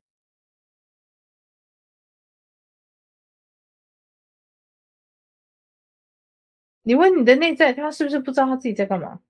[6.82, 9.22] 你问你的内在，他是不是不知道他自己在干嘛？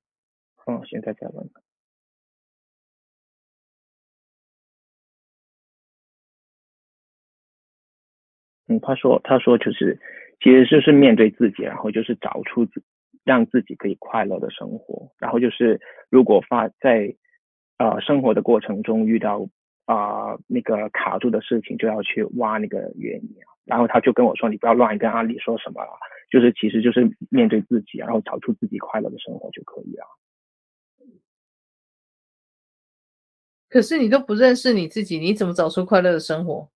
[0.66, 1.48] 嗯，现在在问。
[8.66, 9.96] 嗯，他说，他说就是，
[10.40, 12.82] 其实就是面对自己，然后就是找出自
[13.22, 15.80] 让自己可以快乐的生活，然后就是
[16.10, 17.16] 如果发在。
[17.78, 19.46] 呃，生活的过程中遇到
[19.84, 23.36] 啊、呃、那个卡住的事情，就要去挖那个原因。
[23.64, 25.90] 然后他就跟我说：“你不要乱跟阿里说什么了，
[26.30, 30.06] 就是其实就是面对自己，然后找出自己快乐的生活就可以了。”
[33.68, 36.70] 可是你都不认识你自己，你怎么找出快乐的生活？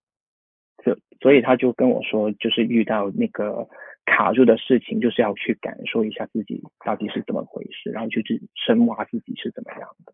[0.83, 3.68] 所所以他就跟我说，就是遇到那个
[4.05, 10.12] 卡住的事情，就是要去感受一下自己到底是怎么回事，然后就去深挖自己是怎么样的。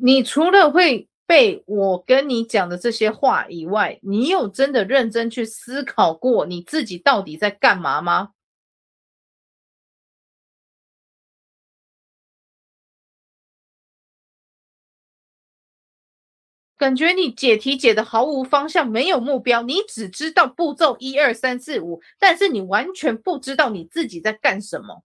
[0.00, 8.30] 你除了会被我跟你讲的这些话以外，你有真的认真去思考过你自己到底在干嘛吗？
[16.76, 25.02] 感觉你解题解得毫无方向，没有目标，你只知道步骤一二三四五，但是你完全不知道你自己在干什么。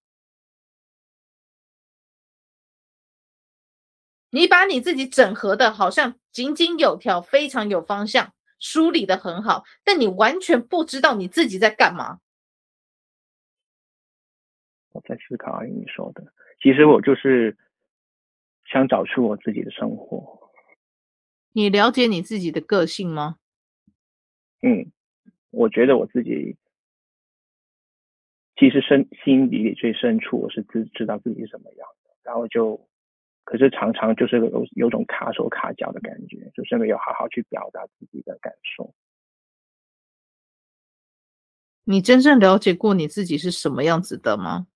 [4.34, 12.18] 你把你自己整合的好像井井有条，非常有方向，梳理的很好，但你完全不知道你自己在干嘛。
[14.90, 17.56] 我在思考阿姨你说的，其实我就是
[18.64, 20.50] 想找出我自己的生活。
[21.52, 23.36] 你了解你自己的个性吗？
[24.62, 24.90] 嗯，
[25.50, 26.56] 我觉得我自己
[28.56, 32.88] 其实深心底里最深处，我是知知道自己是什么样的，然后就，
[33.44, 38.94] 可是常常就是有有种卡手卡脚的感觉，就是没有好好去表达自己的感受。
[41.84, 44.66] 你真正了解过你自己是什么样子的吗？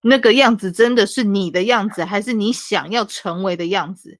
[0.00, 4.18] 那个样子真的是你的样子，还是你想要成为的样子？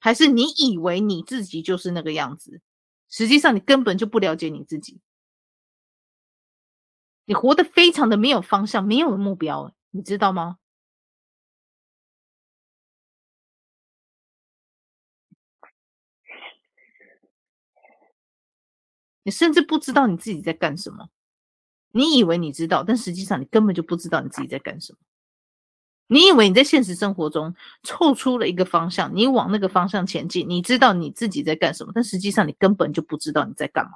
[0.00, 2.62] 还是你以为你自己就是那个样子？
[3.08, 4.98] 实际上你根本就不了解你自己，
[7.26, 10.59] 你活得非常的没有方向，没有目标，你知道吗？
[19.22, 21.08] 你甚至不知道你自己在干什么。
[21.92, 24.98] 你以为你知道，但实际上你根本就不知道你自己在干什么。
[26.06, 33.92] 你以为你在现实生活中凑出了一个方向，你往那个方向前进，你知道你自己在干什么，但实际上你根本就不知道你在干嘛。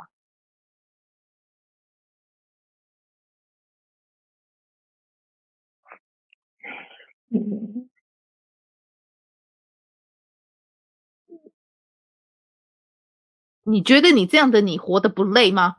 [13.65, 15.77] 你觉得你这样的你活得不累吗？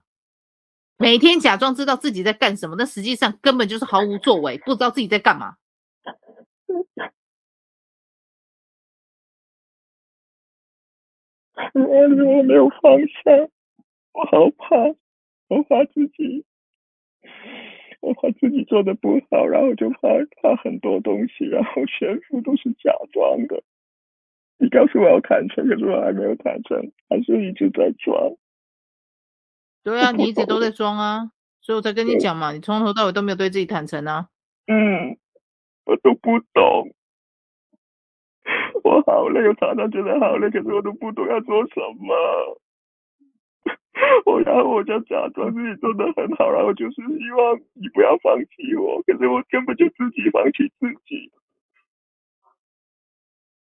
[0.97, 5.55] 每天假装知道自己在干什么，但实际上根本就是毫无作为，不知道自己在干嘛。
[11.73, 13.49] 我我没有方向，
[14.13, 14.75] 我好怕，
[15.49, 16.45] 我怕自己，
[17.99, 19.99] 我怕自己做的不好，然后就怕
[20.41, 23.63] 怕很多东西，然后全部都是假装的。
[24.57, 26.79] 你告诉我要坦诚，可是我还没有坦诚，
[27.09, 28.33] 还是一直在装。
[29.83, 31.31] 对啊， 你一直都在装啊，
[31.61, 34.27] 所以我才跟你讲嘛，你从头到尾都没有对自己坦诚啊。
[34.67, 35.17] 嗯，
[35.85, 36.89] 我都不懂，
[38.83, 42.61] 我好累，我常常觉得好累，可是我都不懂要做什么。
[44.25, 51.31] 我然后我就假装自己做的很好，然后就是希望你不要放弃我，可是我根本就自己放弃自己，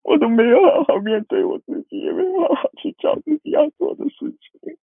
[0.05, 4.77] 我都没有好好面对我自己，也没有好好去找自己要做的事情。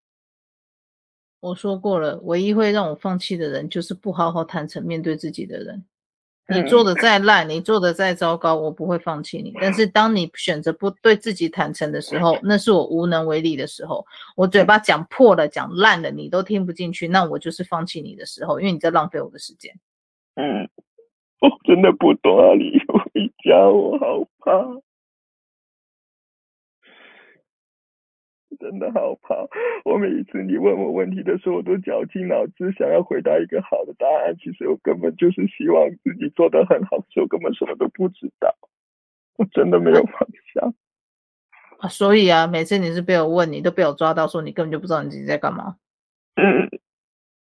[1.39, 5.85] 我说过了，唯一会让我放弃的人，就是不好好坦诚面对自己的人。
[6.47, 9.53] 你做的再烂，你做的再糟糕，我不会放弃你。
[9.61, 14.05] 但是当你选择不对自己坦诚的时候， 那是我无能为力的时候。
[14.35, 19.73] 我嘴巴讲破了，讲烂了，你都听不进去，那我就是放弃你的时候，因为你在浪费我的时间。
[20.35, 20.67] 嗯，
[21.39, 24.81] 我真的不懂啊，你回家，我好怕。
[28.61, 29.35] 真的好怕！
[29.83, 34.37] 我每一次你问我问题的时候，我都绞尽脑汁想要回答一个好的答案。
[34.37, 38.55] 其实我根本就是希望自己做得很好，所以我根本什么都不知道。
[39.37, 40.73] 我真的没有方向
[41.79, 41.89] 啊！
[41.89, 45.77] 所以啊，每次你是被我问，你都被我抓到，说你根本就不知道你自己在干嘛。
[46.35, 46.69] 嗯。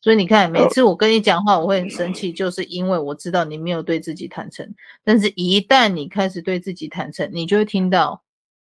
[0.01, 4.73] 所以你看，每次我跟你讲话，我会很生气，就是因为我知道你没有对自己坦诚。
[5.03, 8.24] 但是，一旦你开始对自己坦诚，你就会听到。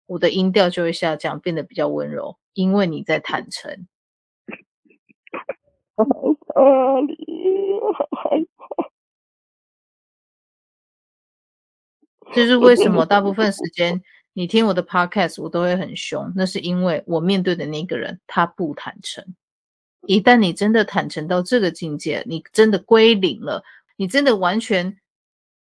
[0.06, 3.86] 我的音调就会下降，变得比较温柔，因为你在坦诚。
[5.96, 6.10] 我好
[6.46, 7.14] 怕你，
[7.80, 8.90] 我好害怕。
[12.34, 13.06] 这是为什么？
[13.06, 14.02] 大部分时间
[14.32, 16.32] 你听我的 podcast，我都会很凶。
[16.34, 19.24] 那是因为我面对的那个人他不坦诚。
[20.06, 23.62] 一旦你真的坦诚到这个境界，你真的归零了，
[23.96, 24.98] 你真的完全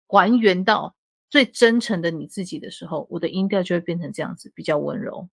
[0.08, 0.96] 还原到。
[1.34, 5.28] 最真诚的你自己的时候，我的音调就会变成这样子，比较温柔，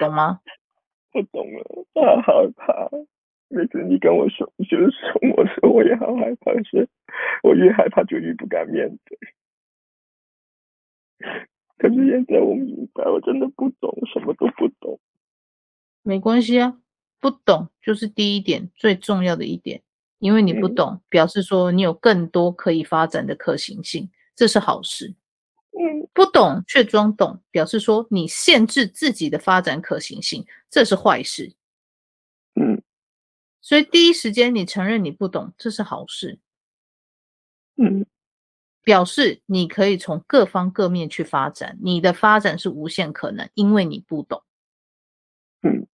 [0.00, 0.40] 懂吗？
[1.12, 2.88] 我懂了，我好害怕。
[3.48, 6.88] 每次你跟我说，就是说我说我也好害怕，是
[7.42, 9.18] 我越害怕就越不敢面对。
[11.76, 14.98] 可是现在我明白，我真的不懂，什么都不懂。
[16.02, 16.78] 没关系啊，
[17.20, 19.82] 不懂就是第一点，最重要的一点，
[20.18, 24.08] 因为你不懂，嗯、表示说你有更多可以发展的可行性。
[24.36, 25.14] 这是好事，
[25.72, 31.54] 嗯，不懂却装懂，表示说你限制自己的发展可行性，这是坏事，
[32.54, 32.82] 嗯，
[33.62, 36.38] 所以第一时间你承认你不懂，这是好事，
[37.76, 38.04] 嗯，
[38.82, 44.42] 表示你可以从各方各面去发展，你的发展是无限可能，因为你不懂，
[45.62, 45.86] 嗯，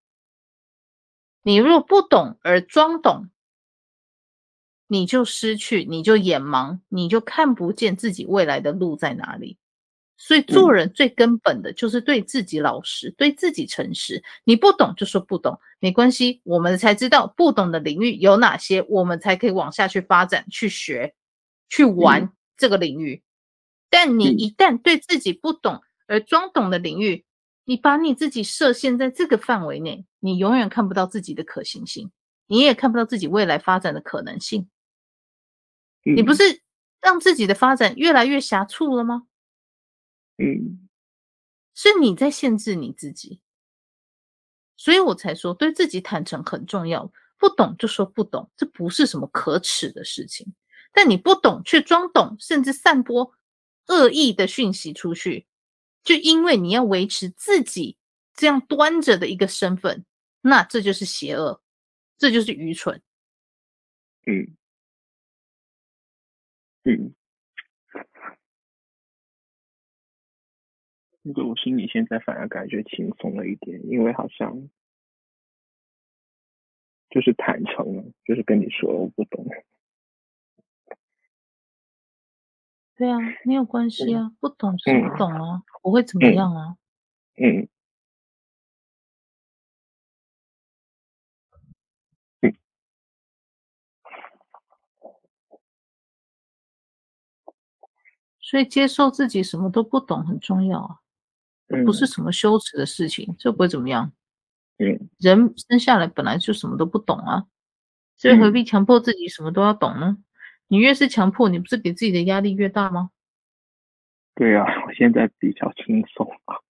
[1.42, 3.28] 你若不懂而装懂。
[4.92, 9.56] 你就失去，你就眼盲，你就看不见自己未来的路在哪里。
[10.18, 14.22] 所以做人最根本的就是对自己老实，嗯、对自己诚实。
[14.44, 21.14] 你不懂就说不懂，没关系，我们才知道不懂的领域有哪些，我们才可以往下去发展、去学、
[21.70, 23.14] 去玩这个领域。
[23.14, 23.24] 嗯、
[23.88, 27.24] 但你一旦对自己不懂而装懂的领域，
[27.64, 32.10] 你把你自己设限在这个范围内，你永远看不到自己的可行性，
[32.46, 34.68] 你也看不到自己未来发展的可能性。
[36.04, 36.62] 嗯、你不是
[37.00, 39.26] 让自己的发展越来越狭促了吗？
[40.38, 40.88] 嗯，
[41.74, 43.40] 是你在限制你自己，
[44.76, 47.12] 所以我才说对自己坦诚很重要。
[47.38, 50.54] 不懂就说不懂，这不是什么可耻的事情。
[50.92, 53.34] 但你不懂却装懂，甚至散播
[53.88, 55.46] 恶意的讯息出去，
[56.04, 57.96] 就因为你要维持自己
[58.34, 60.04] 这样端着的一个身份，
[60.40, 61.60] 那这就是邪恶，
[62.16, 63.02] 这就是愚蠢。
[64.26, 64.56] 嗯
[66.84, 67.14] 嗯，
[71.22, 74.68] 那个我心里现在反而感觉轻松了一点，因为好像
[77.10, 79.44] 就是坦诚了，就是跟你说我不懂。
[82.96, 86.76] 对啊，没有关系啊，不懂是不懂啊，不、嗯、会怎么样啊。
[87.36, 87.60] 嗯。
[87.60, 87.68] 嗯。
[98.52, 100.98] 所以接受自己什么都不懂很重要啊，
[101.68, 104.12] 嗯、不是什么羞耻的事情，这不会怎么样。
[104.76, 105.08] 嗯。
[105.18, 107.46] 人生下来本来就什么都不懂啊，
[108.18, 110.18] 所以何必强迫自己什么都要懂呢？
[110.68, 113.08] 你越是强迫，你不是给自己的压力越大吗？
[114.34, 116.60] 对啊， 我现在比较轻松啊，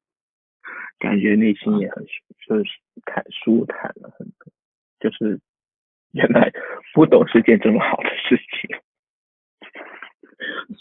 [1.01, 2.07] 感觉内心也很
[2.47, 2.70] 就是
[3.07, 4.53] 坦舒坦了很多。
[5.01, 5.41] 就是
[6.12, 6.53] 原来
[6.95, 8.70] 不懂是件这么好的事情。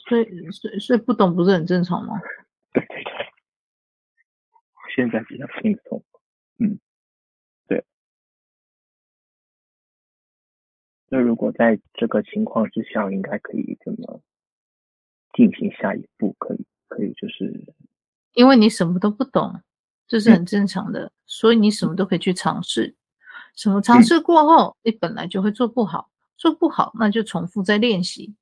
[0.08, 2.20] 所以，所以，所以不懂不是很正常吗？
[2.74, 3.12] 对对对，
[4.96, 6.04] 现在比较轻松。
[6.60, 6.80] 嗯。
[7.68, 7.84] 对
[11.10, 14.22] 那如果在这个情况之下，应该可以怎么
[15.34, 16.34] 进行下一步？
[16.40, 17.66] 可以，可以，就是
[18.34, 19.62] 因为你什么都不懂，
[20.08, 22.96] 这是很正常的，嗯、所以你什么都可以去尝试。
[23.56, 28.34] 什么尝试过后，你本来就会做不好，做不好那就重复再练习。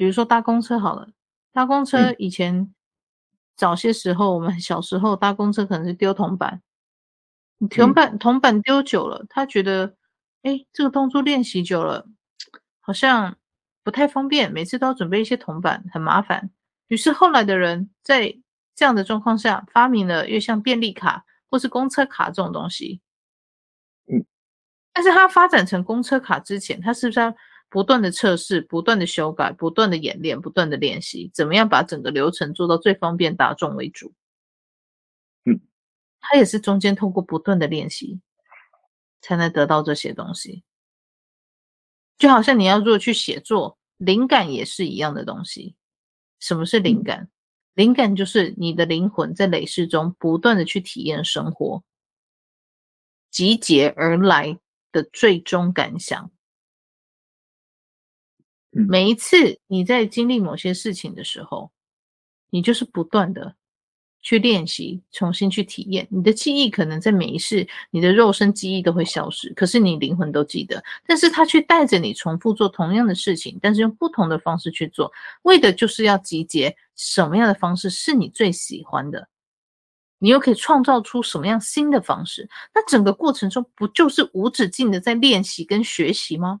[0.00, 1.10] 比如说搭公车好了，
[1.52, 2.74] 搭公车以前
[3.54, 6.62] 早些时候，我们小时候搭公车可能是丢铜板，
[7.58, 9.94] 你铜板铜板丢久了，他觉得。
[10.42, 12.06] 哎，这个动作练习久了，
[12.80, 13.36] 好像
[13.84, 16.50] 不太方便，每次都要准备一些铜板，很麻烦。
[16.88, 18.34] 于是后来的人在
[18.74, 23.02] 这样的状况下，发明了越像便利卡或是公车卡这种东西。
[24.06, 24.24] 嗯，
[24.94, 27.36] 但是它发展成公车卡之前，它是不是要
[27.70, 34.12] 不断的测试、不断的修改、不断的演练、不断的练习，怎么样把整个流程做到最方便大众为主？
[35.46, 35.58] 嗯，
[36.20, 38.20] 它也是中间通过不断的练习。
[39.22, 40.64] 才能得到这些东西，
[42.16, 45.76] 就好像你要如果去写作，灵感也是一样的东西。
[46.38, 47.28] 什么是灵感？
[47.74, 51.84] 灵感就是你的灵魂在累世中不断的去体验生活，
[53.30, 54.58] 集结而来
[54.90, 56.30] 的最终感想。
[58.70, 61.70] 每一次你在经历某些事情的时候，
[62.50, 63.56] 你就是不断的。
[64.22, 66.06] 去练习，重新去体验。
[66.10, 70.84] 你的记忆可能在每一世，你的肉身记忆都会消失，可是你灵魂都记得。
[71.06, 75.10] 但是他却带着你重复做同样的事情，但是用不同的方式去做，
[75.40, 79.26] 为的就是要集结什么样的方式是你最喜欢的，
[80.18, 82.46] 你又可以创造出什么样新的方式。
[82.74, 86.60] 那整个过程中不就是无止境的在练习跟学习吗？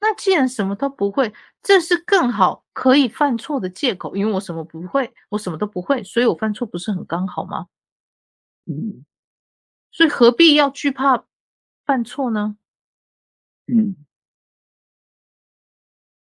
[0.00, 1.32] 那既然什么都不会，
[1.62, 4.16] 这是更好可以犯错的借口。
[4.16, 7.66] 因为我什么不会，我什么都不会，所以我犯错不是很刚好吗？
[8.66, 9.04] 嗯，
[9.90, 11.24] 所以何必要惧怕
[11.84, 12.56] 犯错呢？
[13.66, 13.94] 嗯，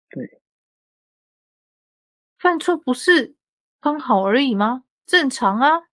[0.08, 0.40] 对，
[2.38, 3.36] 犯错不是
[3.80, 4.84] 刚好而已吗？
[5.06, 5.84] 正常啊。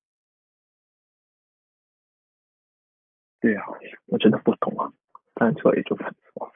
[3.39, 3.63] 对啊，
[4.07, 4.91] 我真的不懂啊，
[5.35, 6.51] 犯错也就犯错。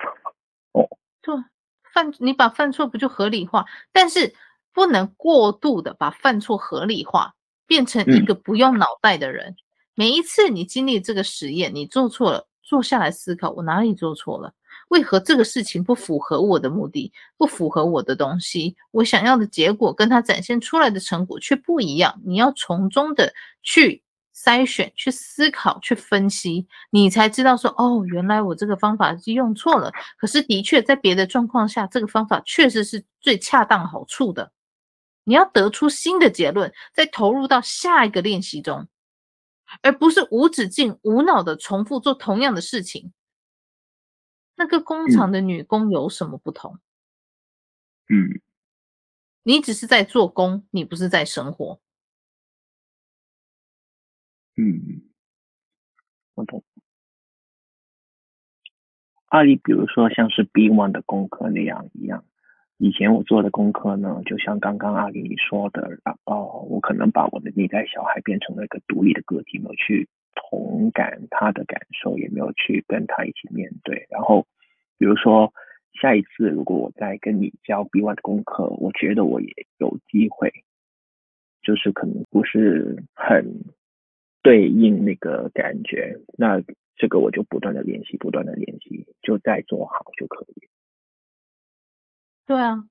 [1.21, 1.35] 对，
[1.93, 3.65] 犯你把犯错不就合理化？
[3.91, 4.33] 但是
[4.73, 7.33] 不能过度的把犯错合理化，
[7.67, 9.49] 变成一个不用脑袋的人。
[9.49, 9.55] 嗯、
[9.95, 14.53] 每一次你经历这个实验，你做错了，坐下来思考，我哪里做错了？
[14.89, 18.75] 为何这个事情不符合我的目的，不符合我的东西？
[18.91, 22.19] 我想要的结果跟它展现出来的成果却不一样。
[22.25, 24.01] 你要从中的去。
[24.43, 29.91] 筛选、去思考、去分析，你才知道说，哦，原来我这个方法是用错了。
[30.17, 34.51] 可是的确，在别的状况下，这个方法确实是最恰当好处的。
[35.25, 38.87] 你要得出新的结论，再投入到下一个练习中，
[39.83, 43.13] 而不是无止境、无脑的重复做同样的事情。
[44.55, 46.79] 那个工厂的女工有什么不同？
[48.09, 48.41] 嗯，
[49.43, 51.79] 你只是在做工，你不是在生活。
[54.57, 55.01] 嗯，
[56.35, 56.63] 我懂。
[59.27, 62.25] 阿里，比如说像是 B one 的功课那样一样，
[62.77, 74.05] 以前我做的功课呢，就像刚刚阿里你说的，然后我可能把我的内在小孩变成了一个独立的个体，没有去同感他的感受，也没有去跟他一起面对。
[74.09, 74.45] 然后，
[74.97, 75.53] 比如说
[75.93, 79.47] 下一次如果我再跟你教 B one 的功课，我觉得我也
[79.77, 80.51] 有机会，
[81.61, 83.63] 就是可能不是很
[84.41, 86.61] 对应那个感觉，那。
[86.97, 90.69] 这个我就不断的练习，不断的练习，就再做好就可以。
[92.45, 92.83] 对啊，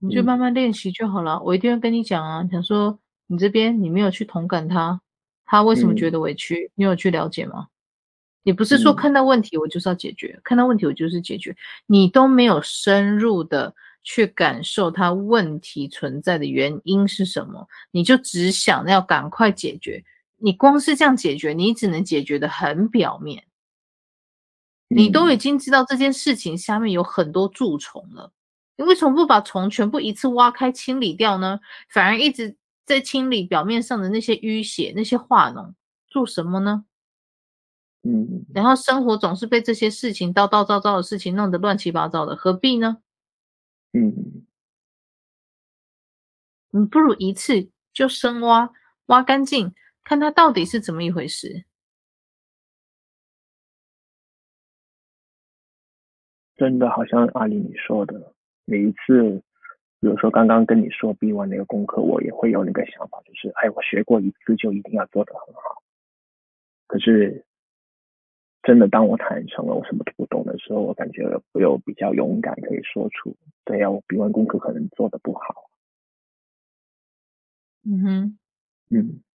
[0.00, 1.34] 你就慢慢练习就好了。
[1.34, 5.00] 嗯、我一定会跟你讲啊，想说你这边你没有去同感他，
[5.44, 6.64] 他为什么觉得委屈？
[6.64, 7.68] 嗯、你有去了解吗？
[8.42, 11.54] 你不是说看到问题我就是要解决，嗯、看到问题我就是解决，
[11.86, 13.72] 你都没有深入的
[14.02, 20.02] 去感受他问题存在的原因是什么，你就只想要赶快解决。
[20.36, 23.44] 你光是这样解决，你只能解决的很表面。
[24.88, 28.32] 你都已经知道这件事情下面有很多蛀虫了，
[28.76, 31.58] 你为什么不把虫全部一次挖开清理掉呢？
[31.90, 35.74] 反而一直在清理表面上的那些淤血、那些化脓，
[36.06, 36.84] 做什么呢？
[38.02, 42.98] 嗯，然后生活总是被这些事情、叨叨叨叨的事情弄得乱七八糟的，何必呢？
[43.92, 44.46] 嗯，
[46.70, 48.70] 你不如一次就深挖，
[49.06, 49.74] 挖干净。
[50.06, 51.64] 看他到底是怎么一回事。
[56.56, 58.32] 真的好像阿里你说的，
[58.64, 59.42] 每一次，
[60.00, 65.82] 比如说刚刚跟你说 B1 那个功课，我也会有那个想法，就是哎，我学过一次就一定要做得很好。
[66.86, 67.44] 可是，
[68.62, 75.68] 真的当我坦诚了我什么都不懂的时候，我感觉我有比较勇敢可以说出，对呀，我 B1 功课可能做的不好。
[77.84, 78.38] 嗯哼，
[78.90, 79.25] 嗯。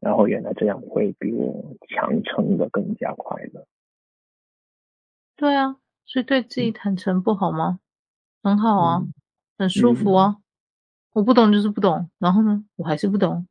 [0.00, 3.66] 然后原来这样会比我强撑的更加快乐。
[5.36, 7.78] 对啊，所以对自己坦诚不好吗？
[8.42, 9.12] 嗯、很好啊，嗯、
[9.58, 10.36] 很舒服啊。
[10.38, 10.42] 嗯、
[11.12, 13.46] 我不懂就是不懂，然后呢，我还是不懂，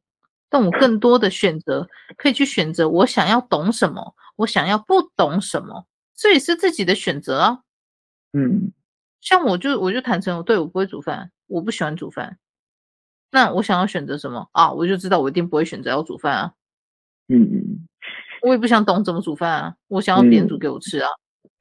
[0.49, 1.87] 但我更多的选择
[2.17, 5.85] 可以去选择我想要懂什么，我想要不懂什么，
[6.15, 7.63] 这也是自己的选择啊。
[8.33, 8.71] 嗯，
[9.21, 12.37] 像我就我就坦诚，我对我不会煮饭，我不喜欢煮饭。
[13.31, 14.71] 那我想要选择什么啊？
[14.71, 16.53] 我就知道我一定不会选择要煮饭啊。
[17.27, 17.87] 嗯嗯，
[18.41, 19.75] 我也不想懂怎么煮饭啊。
[19.87, 21.09] 我想要别人煮给我吃啊，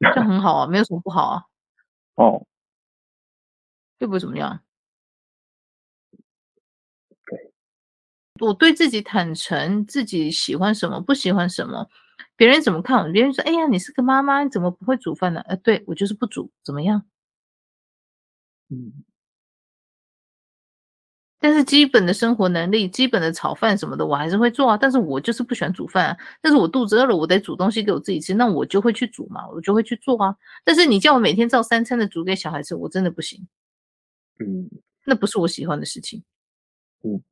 [0.00, 1.42] 嗯、这很好啊，没有什么不好啊。
[2.16, 2.46] 哦，
[4.00, 4.60] 会不会怎么样。
[7.26, 7.52] 对，
[8.46, 11.88] 我对自己坦诚，自己喜欢什么，不喜欢什么，
[12.36, 13.12] 别人怎么看我？
[13.12, 17.04] 别人说：“哎呀，你是个妈妈，你怎么不会煮饭呢？”呃，对，我就是不煮，怎么样？
[18.70, 19.04] 嗯。
[21.40, 24.76] 但是基本的生活能力，基本的炒饭什么的，我还是会做啊。
[24.76, 26.16] 但是我就是不喜欢煮饭啊。
[26.40, 30.36] 但是我肚子饿了，我得煮东西给我自己吃，那我就会去煮嘛，我就会去做啊。
[30.64, 33.46] 但是你叫我每天照三餐的煮给小孩吃，我真的不行。
[34.40, 34.68] 嗯，
[35.04, 36.22] 那不是我喜欢的事情。
[37.04, 37.22] 嗯，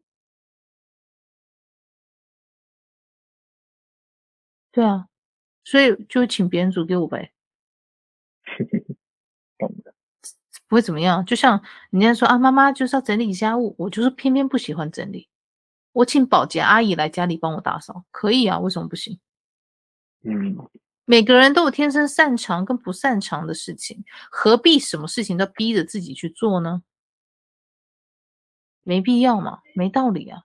[4.72, 5.08] 对啊，
[5.64, 7.32] 所以就请别人煮给我呗。
[9.58, 9.95] 懂的。
[10.68, 15.28] 不会怎么样，就像人家说啊，妈妈就是要整理家务，我就是偏偏不喜欢整理。
[15.92, 19.18] 我请保洁阿姨来家里帮我打扫，可以啊，为什么不行？
[20.22, 20.56] 嗯，
[21.04, 26.82] 每个人都有天生擅长跟不擅长的事情，何必什么事情都逼着自己去做呢？
[28.82, 30.42] 没必要嘛，没道理啊。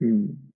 [0.00, 0.50] 嗯，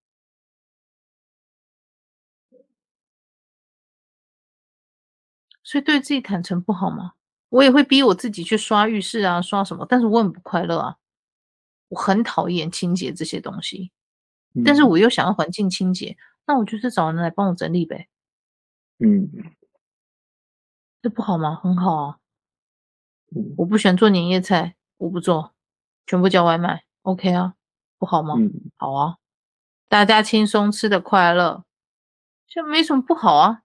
[5.62, 7.12] 所以对自己坦诚不好吗？
[7.50, 9.86] 我也会逼我自己去刷浴室啊，刷什么？
[9.88, 10.96] 但是我很不快乐啊，
[11.88, 13.90] 我很讨厌清洁这些东西，
[14.64, 16.16] 但是我又想要环境清洁，嗯、
[16.48, 18.08] 那我就是找人来帮我整理呗。
[18.98, 19.30] 嗯，
[21.00, 21.54] 这不好吗？
[21.56, 22.18] 很好啊。
[23.34, 25.54] 嗯、我不喜欢做年夜菜，我不做，
[26.06, 27.54] 全部叫外卖，OK 啊？
[27.98, 28.34] 不好吗？
[28.38, 29.16] 嗯、好啊，
[29.88, 31.64] 大家轻松吃的快乐，
[32.46, 33.62] 这没什么不好啊。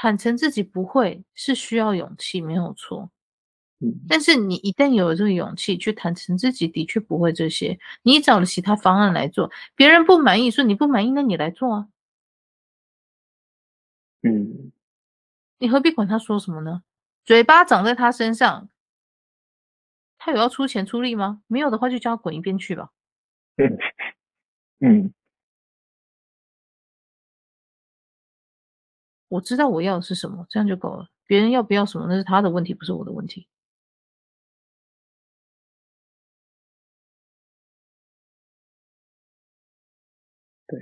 [0.00, 3.10] 坦诚自己不会是需要勇气，没有错。
[3.80, 11.88] 嗯，但是你一旦有了这个勇气去坦诚自己的确不会这些，你找了其他方案来做，别人不满意，说你不满意，那你来做啊。
[14.22, 14.70] 嗯，
[15.58, 16.84] 你何必管他说什么呢？
[17.24, 18.68] 嘴巴长在他身上，
[20.16, 21.42] 他有要出钱出力吗？
[21.48, 22.90] 没有的话，就叫他滚一边去吧。
[23.56, 23.76] 嗯
[24.78, 25.12] 嗯。
[29.28, 31.08] 我知道我要的是什么，这样就够了。
[31.26, 33.46] 别人要不要什么，那是他的问题，不是我的问题。
[40.66, 40.78] 对，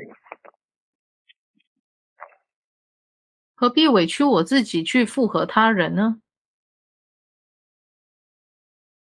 [3.54, 6.20] 何必委屈我自己去附和他人呢？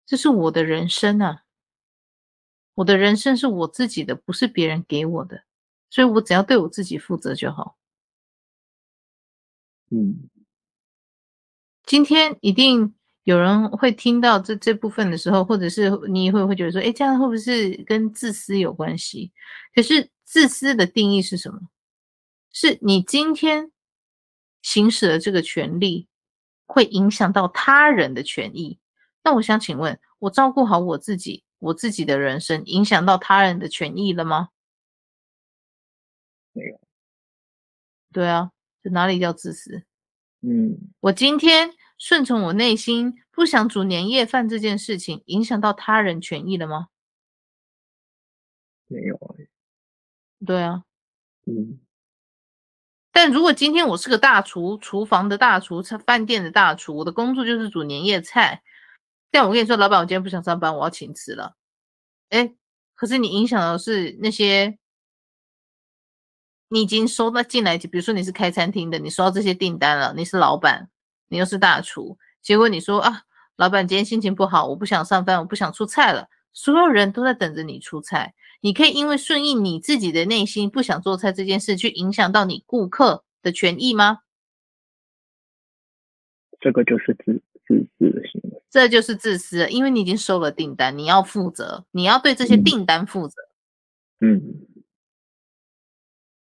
[0.06, 1.44] 这是我的人生啊，
[2.74, 5.44] 我的人生是我自己的，不是别人给我的，
[5.88, 7.78] 所以我只要对我自己负责就好。
[9.90, 10.28] 嗯，
[11.84, 19.32] 今天一定有人会听到这这部分的时候，或者是你会不会觉得说，哎，这样会不会是跟自私有关系？
[19.74, 21.60] 可是自私的定义是什么？
[22.52, 23.70] 是你今天
[24.62, 26.08] 行使了这个权利，
[26.66, 28.78] 会影响到他人的权益。
[29.22, 34.48] 那我想请问，我照顾好我自己，我自己的人生，影响到他人的权益了吗？
[36.52, 36.80] 没有。
[38.12, 38.53] 对啊。
[38.84, 39.82] 这哪里叫自私？
[40.42, 46.88] 嗯，我今天顺从我内心，不想煮年夜饭这件事情，影响到他人权益了吗？
[48.86, 49.18] 没有。
[50.44, 50.84] 对啊，
[51.46, 51.80] 嗯。
[53.10, 58.62] 但如果今天我是个大厨，厨房的大厨，饭店的大厨，我的工作就是煮年夜菜。
[59.30, 61.56] 但我跟你说，老板，我今天不想上班，我要请辞了。
[62.28, 62.54] 哎，
[62.94, 64.78] 可是你影响的是那些。
[66.68, 70.88] 你已经收到进来，比如说你是开餐厅的，你收到这些订单了，你是老板，
[71.28, 73.22] 你又是大厨，结果你说啊，
[73.56, 84.20] 老板今天心情不好，我不想上班，我不想出菜了，所有人都在等着你出菜，你可以因为顺应你自己的内心不想做菜这件事，去影响到你顾客的权益吗？
[86.60, 93.34] 这个就是自自私的行为，这就是自私，因为你已经收了订单，你要负责，你要对这些订单负责，
[94.20, 94.36] 嗯。
[94.36, 94.66] 嗯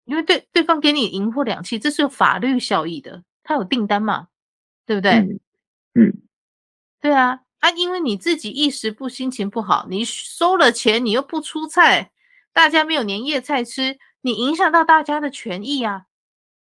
[0.07, 4.29] 因为对对方给你银或两期，这是有法律效益的，他有订单嘛，
[4.85, 5.11] 对不对？
[5.11, 5.39] 嗯，
[5.95, 6.21] 嗯，
[7.01, 12.13] 对啊，啊，因为你自己一时不心情不好，你收了钱，你又不出菜，
[12.53, 16.05] 大家没有年夜菜吃，你影响到大家的权益啊，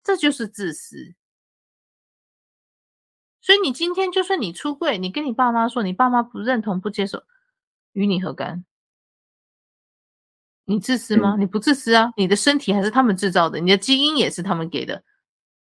[0.01, 1.13] 这就是自私。
[3.41, 7.23] 所以你今天就算你出柜，你跟你爸妈说，你爸妈不认同不接受，
[7.91, 8.63] 与你何干？
[10.65, 11.35] 你自私吗？
[11.37, 12.11] 你不自私啊！
[12.17, 15.03] 你的身体还是他们制造的，你的基因也是他们给的。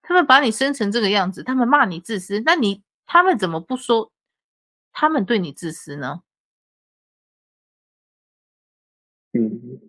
[0.01, 4.11] 他们把你生成这个样子，他们骂你自私，那你他们怎么不说
[4.91, 6.21] 他们对你自私呢？
[9.33, 9.79] 嗯。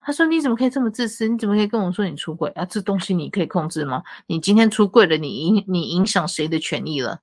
[0.00, 1.26] 他说：“你怎么可以这么自私？
[1.26, 2.64] 你怎么可以跟我说你出轨啊？
[2.64, 4.04] 这东西你可以控制吗？
[4.28, 7.22] 你今天出轨了，你影你影响谁的权益了？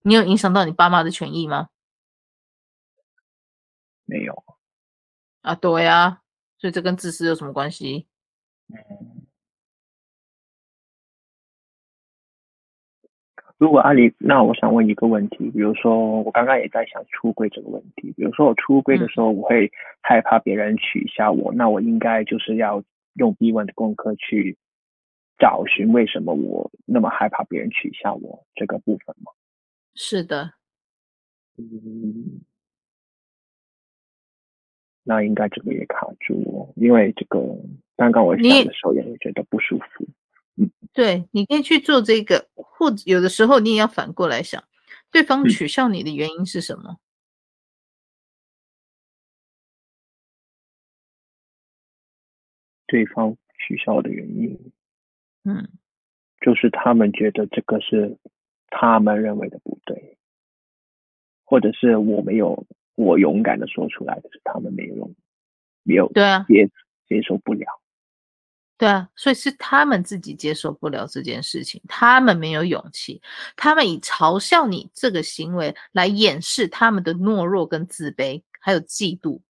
[0.00, 1.68] 你有影响到你爸妈的权益吗？”
[4.06, 4.44] 没有
[5.42, 6.22] 啊，对呀，
[6.58, 8.06] 所以这跟自私有什么关系？
[8.68, 9.26] 嗯，
[13.58, 22.82] 如果阿里，那我想问一个问题，比如说我刚刚也在想出柜这个问题，比如说我出柜的时候，我会害怕别人取笑我，嗯，那我应该就是要
[23.14, 24.56] 用逼问的功课去
[25.38, 29.32] 找寻为什么我那么害怕别人取笑我这个部分吗？
[29.94, 30.54] 是的，
[31.58, 32.40] 嗯。
[35.06, 37.38] 那应该这个也卡住我，因为这个
[37.94, 40.08] 刚刚我想的时候也会觉得不舒服。
[40.56, 44.64] 嗯，对，你可以去做这个，或者有的时候你也要反过来想，
[45.10, 46.92] 对方取笑你的原因是什么？
[46.92, 46.98] 嗯、
[52.86, 54.72] 对方取笑的原因，
[55.44, 55.68] 嗯，
[56.40, 58.16] 就是他们觉得这个是
[58.68, 60.16] 他们认为的不对，
[61.44, 62.66] 或者是我没有。
[62.94, 65.14] 我勇敢的说出来可是他们没有用，
[65.82, 66.70] 没有对啊，接
[67.08, 67.66] 接受不了，
[68.78, 73.20] 对啊，所以是他们自己接受不了这件事情，他们没有勇气，
[73.56, 79.40] 他们以嘲笑你这个行为来掩饰他们的懦弱跟自卑，还有嫉妒，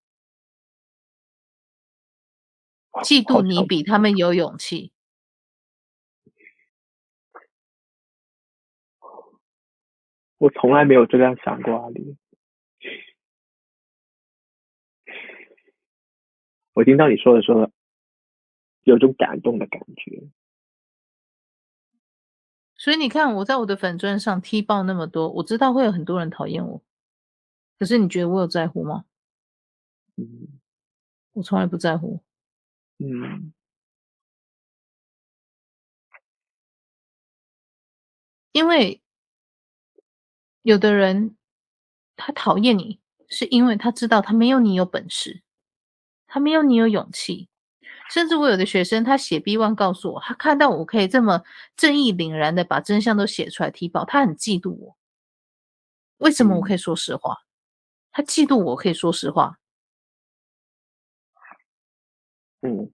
[3.03, 4.91] 嫉妒你比他们有勇气。
[10.37, 12.17] 我从来没有这样想过，阿里。
[16.75, 17.71] 我听到你说的时候，
[18.83, 20.21] 有种感动的感觉。
[22.75, 26.83] 所以你看，我在我的粉砖上踢爆那么多，我知道会有很多人讨厌我，
[27.79, 29.05] 可是你觉得我有在乎吗？
[30.17, 30.59] 嗯，
[31.31, 32.21] 我从来不在乎。
[32.97, 33.53] 嗯，
[38.51, 39.01] 因为
[40.61, 41.37] 有的人
[42.17, 42.99] 他讨厌你，
[43.29, 45.41] 是因为他知道他没有你有本事。
[46.35, 47.47] 他没有你有勇气，
[48.11, 51.41] 甚至我有的学生，他写 B one 告诉我，他看到我可以这么
[51.77, 54.97] 正义凛然的把真相都写出来提报，他很嫉妒我。
[56.17, 57.37] 为什么我可以说实话？
[58.11, 59.59] 他嫉妒我可以说实话，
[62.59, 62.91] 嗯，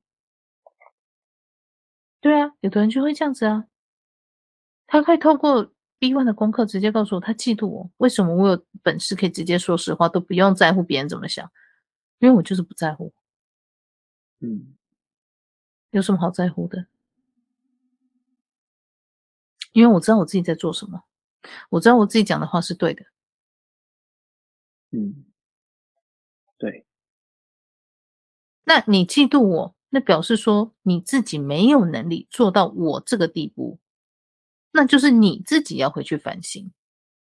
[2.20, 3.66] 对啊，有的人就会这样子啊，
[4.86, 11.52] 他可以透过 B one 的功课直接告诉我，他嫉妒我，为什么我有本事可以直接说实话，都不用在乎别人怎么想，
[12.20, 13.12] 因为我就是不在乎。
[14.42, 14.76] 嗯，
[15.92, 16.88] 有什么好在乎的？
[19.72, 21.04] 因为我知道我自己在做什么，
[21.70, 23.06] 我知道我自己讲的话是对的。
[24.92, 25.24] 嗯，
[26.58, 26.86] 对。
[28.64, 33.80] 那你嫉妒我，那表示说你自己没有能力做到我这个地步，
[34.72, 36.72] 那就是你自己要回去反省。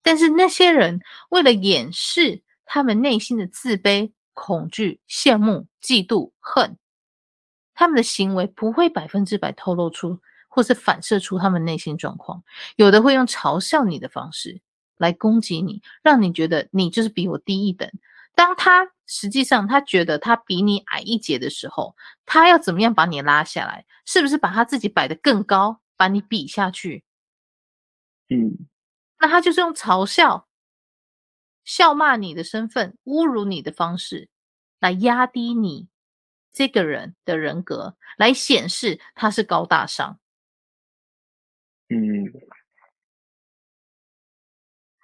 [0.03, 6.79] 但是那些人为了掩饰他们内心的自卑、恐惧、羡慕、嫉妒、恨，
[7.83, 10.21] 他们的行为不会百分之百透露出。
[10.55, 12.45] 或是反射出他们内心状况，
[12.77, 14.61] 有的会用嘲笑你的方式
[14.99, 17.91] 来攻击你，让你觉得你就是比我低一等。
[18.35, 23.87] 当他实际上他觉得他比你矮一截的时候，他要怎么样把你拉下来？
[24.05, 27.03] 是不是把他自己摆得更高，把你比下去？
[28.29, 28.69] 嗯，
[29.21, 30.47] 那他就是用嘲笑、
[31.65, 34.29] 笑骂你的身份、侮辱你的方式
[34.81, 35.89] 来压低你
[36.53, 40.19] 这个人的人格，来显示他是高大上。
[41.89, 42.31] 嗯，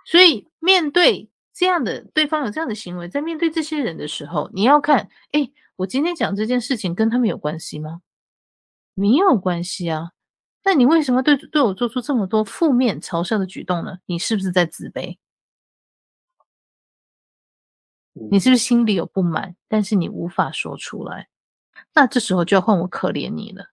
[0.05, 8.01] 所以面对这样的对方有这样的行为，在面对这些人的时候，你要看，哎，我今天讲这件事情跟他们有关系吗？
[8.95, 10.13] 没有关系啊。
[10.65, 13.99] 那你为什么对对我做出这么多负面嘲笑的举动呢？
[14.07, 15.19] 你是不是在自卑？
[18.31, 21.29] 你是不是心里有不满，但是你无法说出来？
[21.99, 23.71] 那这时候就要换我可怜你了。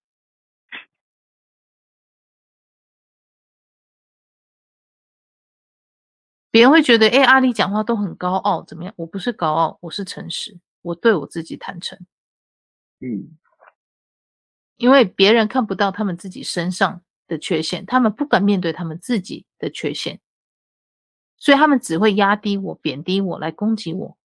[6.49, 8.91] 别人会觉得，哎，阿里讲话都很高傲，怎么样？
[8.97, 11.99] 我不是高傲，我是诚实，我对我自己坦诚。
[12.99, 13.37] 嗯，
[14.77, 20.19] 因为别人看不到他们自己身上的缺陷，他们不敢面对他们自己的缺陷，
[21.37, 24.17] 所以他们只会压低我、贬低我来攻击我。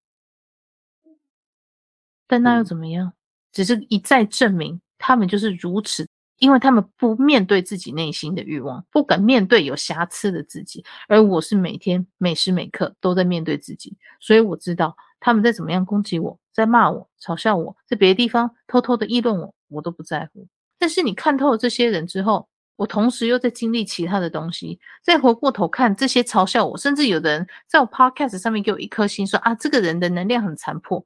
[2.26, 3.12] 但那又怎么样？
[3.52, 6.06] 只是一再证明他们就是如此。
[6.38, 20.48] 因为他们不面对自己内心的欲望，不敢面对有瑕疵的自己，而我是每天每时每刻都在面对自己，所以我知道他们在怎么样攻击我，在骂我、嘲笑我，在别的地方偷偷的议论我，我都不在乎。
[20.78, 31.04] 但是你看透了这些人之后，我同时又在经历其他的东西，再回过头看这些嘲笑我，甚至有的人在我 podcast 上面给我一颗心说，说啊，这个人的能量很残破。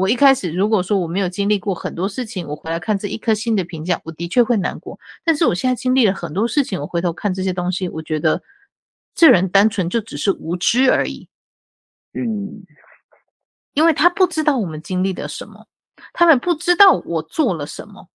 [0.00, 4.98] 我一开始如果说我没有经历过很多事情，我回来看这一颗星的评价，我的确会难过。
[5.22, 8.42] 但是我现在经历了很多事情，我回头看这些东西，我觉得
[9.14, 11.28] 这人单纯就只是无知而已。
[12.14, 12.64] 嗯，
[13.74, 15.66] 因为他不知道我们经历了什么，
[16.14, 18.08] 他们不知道我做了什么。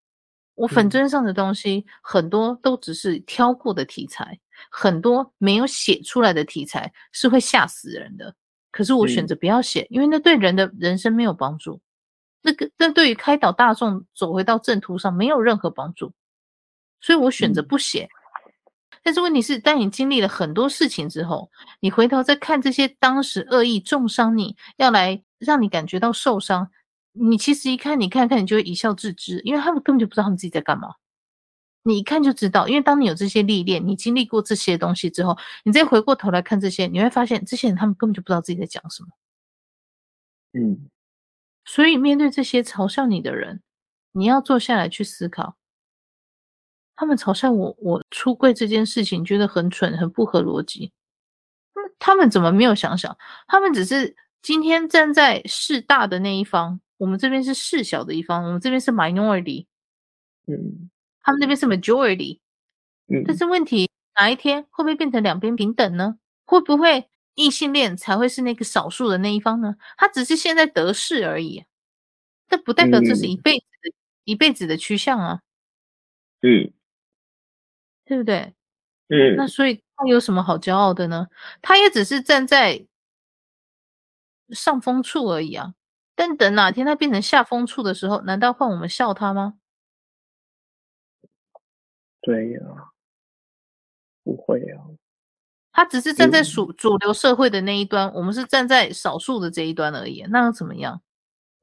[0.55, 8.35] 我粉专上的东西很多都只是挑过的题材，很多没有写出来的题材是会吓死人的。
[8.75, 11.81] 可是我选择不要写，嗯，因为那对人的人生没有帮助，
[12.43, 16.13] 那个那对于开导大众走回到正途上没有任何帮助，
[17.01, 18.03] 所以我选择不写。
[18.03, 18.11] 嗯。
[19.05, 21.49] 但是问题是，当你经历了很多事情之后，
[21.79, 26.69] 你回头再看这些当时恶意重伤你，要来让你感觉到受伤，
[27.13, 30.89] 你其实一看，你看看，你就会一笑置之，因为他们根本就不知道他们自己在干嘛。
[31.87, 39.11] 你一看就知道，因为当你有这些历练，你经历过这些东西之后，你再回过头来看这些，你会发现这些人他们根本就不知道自己在讲什么。
[40.55, 40.89] 嗯，
[41.67, 43.61] 所以面对这些嘲笑你的人，
[44.13, 45.57] 你要坐下来去思考，
[46.97, 50.91] 他们嘲笑我，我出柜这件事情觉得很蠢，很不合逻辑。
[51.75, 53.15] 那他们怎么没有想想？
[53.47, 59.67] 他们只是今天站在势大的那一方，我们这边是势小的一方，我们这边是 minority。
[60.47, 60.89] 嗯。
[61.25, 62.39] 他们那边是 majority，
[63.09, 66.19] 嗯，但是问题哪一天会不会变成两边平等呢？
[66.45, 69.75] 会不会异性恋才会是那个少数的那一方呢？
[69.97, 71.65] 他只是现在得势而已，
[72.49, 73.95] 这不代表这是一辈子的、嗯、
[74.25, 75.41] 一辈子的趋向啊，
[76.43, 76.71] 嗯，
[78.05, 78.55] 对不对？
[79.09, 81.29] 嗯，那所以他有什么好骄傲的呢？
[81.63, 82.87] 他也只是站在
[84.51, 85.75] 上风处而已啊。
[86.15, 89.55] 但等哪天他变成下风处的时候，难道换我们笑他吗？
[92.25, 92.91] 对呀、啊，
[94.25, 94.83] 不会啊。
[95.73, 100.25] 他只是站在主主流社会的那一端，嗯，我们是站在少数的这一端而已。
[100.31, 101.03] 那又怎么样？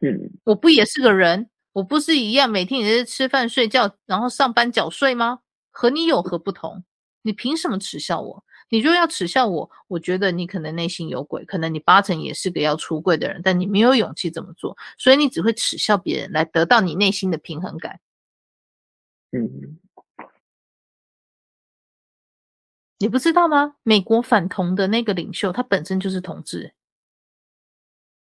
[0.02, 1.50] 嗯，我不也是个人？
[1.74, 5.40] 我不是一样，每天也是吃饭睡觉，然后上班缴税吗？
[5.72, 6.84] 和你有何不同？
[7.22, 8.44] 你凭什么耻笑我？
[8.68, 18.00] 你如果要耻笑我，我觉得你可能内心有鬼，可能你八成也是个要出柜的人，但你没有勇气这么做，所以你只会耻笑别人来得到你内心的平衡感。
[19.32, 19.80] 嗯，
[23.02, 23.76] 你不知道吗？
[23.84, 26.74] 美国反同的那个领袖，他本身就是同志。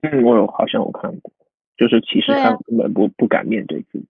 [0.02, 1.32] 嗯，我有好像我看过，
[1.76, 4.08] 就是其实他根本不、啊、不敢面对自己。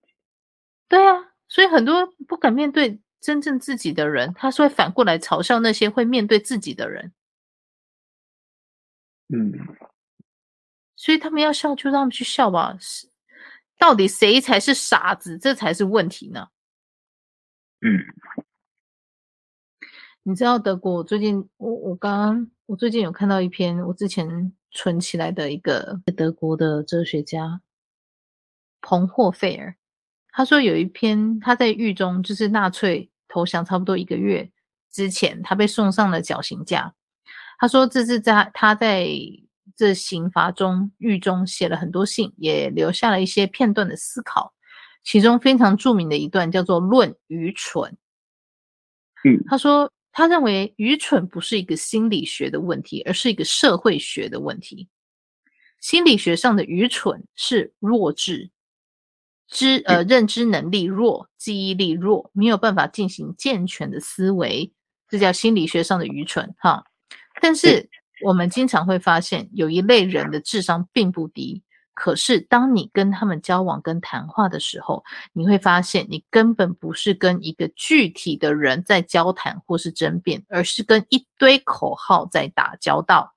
[0.88, 3.00] 对啊，所以很多不敢面对。
[3.20, 7.12] 真正自己的人，他是会反过来嘲笑那些会面对自己的人。
[9.34, 9.52] 嗯，
[10.94, 12.76] 所以他们要笑，就让他们去笑吧。
[12.78, 13.08] 是，
[13.76, 15.36] 到底谁才是傻子？
[15.36, 16.46] 这才是问题呢。
[17.80, 18.06] 嗯，
[20.28, 20.96] 你知道德国？
[20.96, 27.62] 我最近，我我刚刚，我最近有看到一篇我之前存起来的一个德国的哲学家
[28.82, 29.74] 彭霍费尔。
[30.30, 34.50] 他说有一篇他在狱中，就是纳粹投降差不多一个月
[34.92, 36.92] 之前，他被送上了绞刑架。
[37.58, 39.08] 他说这是在他在
[39.74, 44.52] 这刑罚中狱中写了很多信，也留下了一些片段的思考。
[45.02, 47.90] 其中非常著名的一段叫做《论愚蠢》。
[49.24, 54.88] 嗯，他说他认为愚蠢不是一个心理学的问题，而是一个社会学的问题。
[55.80, 58.50] 心理学上的愚蠢是弱智。
[59.46, 64.72] 知呃认知能力弱，记忆力弱，没有办法进行健全的思维，
[65.08, 66.82] 这叫心理学上的愚蠢哈。
[67.40, 67.88] 但是
[68.24, 71.62] 我们经常会发现，有一类人的智商并不低，
[72.00, 83.34] 可是当你跟他们交往跟谈话的时候，你会发现你根本不是跟一个具体的人在交谈或是争辩，而是跟一堆口号在打交道。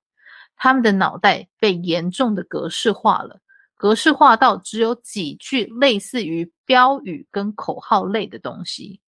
[0.54, 3.40] 他们的脑袋被严重的格式化了。
[3.74, 9.00] 格式化到只有几句类似于标语跟口号类的东西，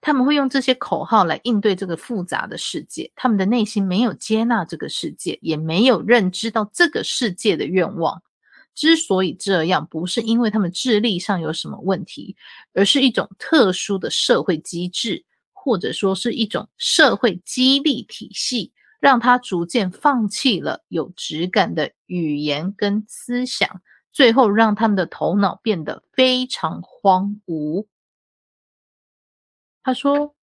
[0.00, 3.10] 他们会用这些口号来应对这个复杂的世界。
[3.14, 8.22] 他们的内心没有接纳这个世界，也没有认知到这个世界的愿望。
[8.74, 12.36] 之所以这样，不是因为他们智力上有什么问题，
[12.74, 18.72] 而是一种特殊的社会机制，或者说是一种社会激励体系。
[18.98, 23.68] 让他逐渐放弃了有质感的语言跟思想，
[24.12, 27.84] 最后让他们的头脑变得非常荒芜。
[29.82, 30.34] 他说：“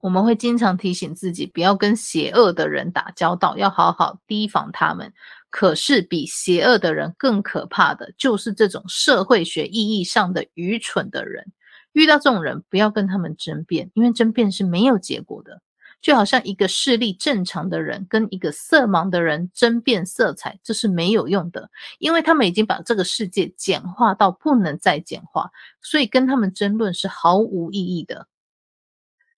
[0.00, 5.12] 我们会经常提醒自己，不要跟邪恶的人打交道，要好好提防他们。
[5.50, 11.52] 可是，比邪恶的人更可怕的就是这种社会学意义上的愚蠢的人。
[11.92, 15.60] 遇到这种人，不要跟他们争辩，因为争辩是没有结果的。”
[16.00, 25.50] 就好像一个视力正常的人跟一个色盲的人争辩色彩，这是没有用的，因为他们已经把这个世界简化到不能再简化，
[25.82, 28.28] 所以跟他们争论是毫无意义的。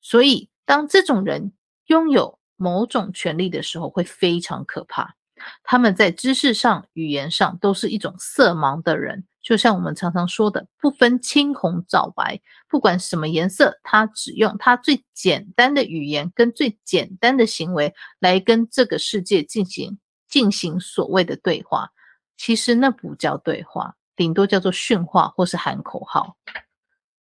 [0.01, 1.53] 所以，当这种人
[1.87, 5.17] 拥有某种权利的时候，会非常可怕。
[5.63, 9.25] 他们在知识上、语言上都是一种色盲的人。
[9.43, 12.39] 就像我们常常说的，不分青红皂白，
[12.69, 19.99] 不管什么颜色，他只用他最简单的语言跟最简单的行为来跟这个世界进行
[20.29, 21.91] 进行所谓的对话。
[22.37, 26.37] 其实那不叫对话，顶多叫做训话或是喊口号。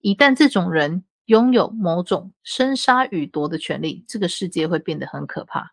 [0.03, 5.73] 一旦这种人拥有某种生杀予夺的权利，这个世界会变得很可怕。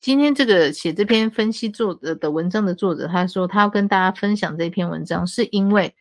[0.00, 5.92] 今天这个写这篇分析作者的文章的作者，他说他要跟大家分享这篇文章，是因为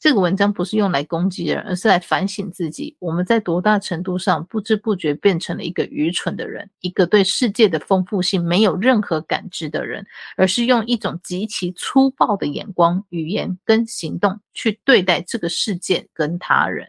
[0.00, 2.96] 这个文章不是用来攻击人，而是来反省自己。
[2.98, 10.04] 我们在多大程度上不知不觉变成了一个愚蠢的人，一个对世界的丰富性没有任何感知的人，
[10.36, 16.88] 而是用一种极其粗暴的眼光、语言跟行动去对待这个世界跟他人。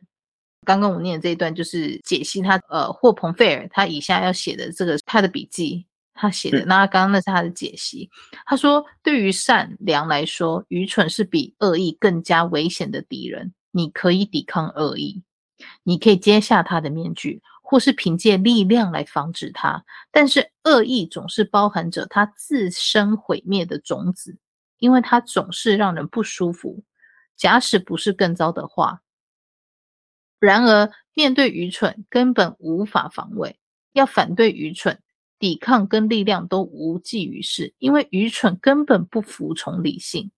[0.63, 5.85] 刚刚我念的这一段就是解析他呃霍彭费尔他以下要写的这个他的笔记。
[6.15, 8.07] 他写的，那刚刚那是他的解析。
[8.45, 13.51] 他说，对于善良来说，愚蠢是比恶意更加危险的敌人。
[13.71, 15.23] 你可以抵抗恶意，
[15.81, 19.83] 你可以揭下他的面具，或是凭借力量来防止他。
[20.11, 24.37] 但是恶意总是包含着他自身毁灭的种子，
[24.77, 26.83] 因为它总是让人不舒服。
[27.35, 29.01] 假使不是更糟的话，
[30.45, 33.57] 然而面对愚蠢根本无法防卫，
[33.93, 34.99] 要反对愚蠢。
[35.39, 40.31] 抵抗跟力量都无济于事，因为愚蠢根本不服从理性。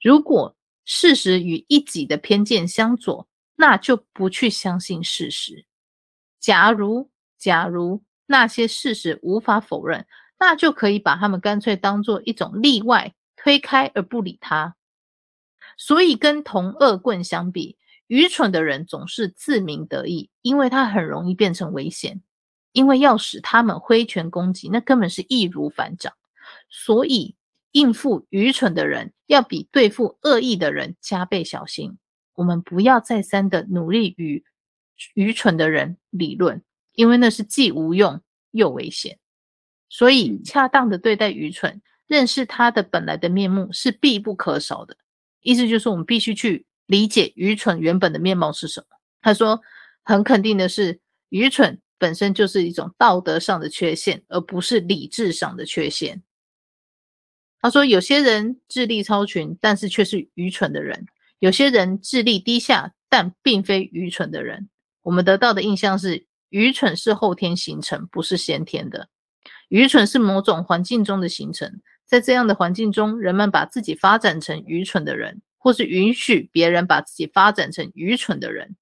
[0.00, 5.64] 如果事实与一己的偏见相左，那就不去相信事实。
[6.38, 10.06] 假如假如那些事实无法否认，
[10.38, 14.76] 那就可以把他们干脆当做一种例外，推开而不理他。
[15.76, 17.77] 所以跟同恶棍相比，
[18.08, 22.20] 愚蠢的人总是自鸣得意，因为他很容易变成危险。
[22.72, 26.12] 因为要使他们挥拳攻击，那根本是易如反掌。
[26.68, 27.34] 所以
[27.72, 31.96] 应付愚蠢的人，要比对付恶意的人加倍小心。
[32.34, 34.44] 我们不要再三的努力与
[35.14, 38.20] 愚蠢的人理论，因为那是既无用
[38.52, 39.18] 又危险。
[39.88, 44.96] 所以，恰当的对待愚蠢，认识他的本来的面目是必不可少的。
[45.40, 48.86] 意思就是，我们必须去理解愚蠢原本的面貌是什么。
[49.20, 49.60] 他说，
[50.02, 56.22] 很肯定的是，愚蠢本身就是一种道德上的缺陷，而不是理智上的缺陷。
[57.60, 61.04] 他说，有些人智力超群，但是却是愚蠢的人；
[61.40, 64.68] 有些人智力低下，但并非愚蠢的人。
[65.02, 69.08] 我们得到的印象是，愚蠢是后天形成，不是先天的。
[69.68, 78.76] 愚蠢是某种环境中的形成，在这样的环境中，人们把自己发展成愚蠢的人，或是允许别人把自己发展成愚蠢的人。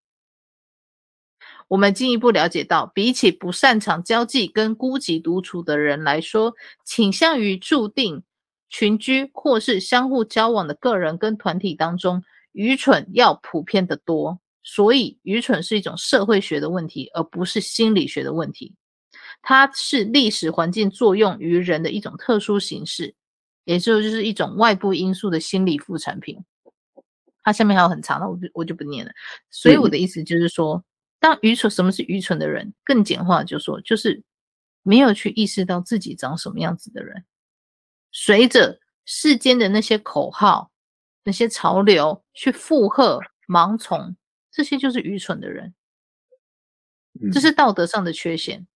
[1.68, 6.54] 我们进一步了解到，比起不擅长交际跟孤寂独处的人来说，
[6.84, 8.22] 倾向于注定
[8.68, 12.22] 群居或是相互交往的个人跟团体当中，
[12.52, 14.38] 愚蠢要普遍的多。
[14.62, 18.74] 所以，愚蠢是一种社会学的问题，而不是心理学的问题。
[19.42, 23.14] 它是历史环境作用于人的一种特殊形式，
[23.64, 26.44] 也就是一种外部因素的心理副产品。
[27.46, 29.12] 它下面还有很长的，我我就不念了。
[29.50, 30.84] 所以我的意思就是说，
[31.20, 32.74] 当愚蠢，什么是愚蠢的人？
[32.82, 34.20] 更简化就说，就是
[34.82, 37.24] 没有去意识到自己长什么样子的人，
[38.10, 40.72] 随着世间的那些口号、
[41.22, 44.16] 那些潮流去附和、盲从，
[44.50, 45.72] 这些就是愚蠢的人。
[47.32, 48.66] 这是道德上的缺陷。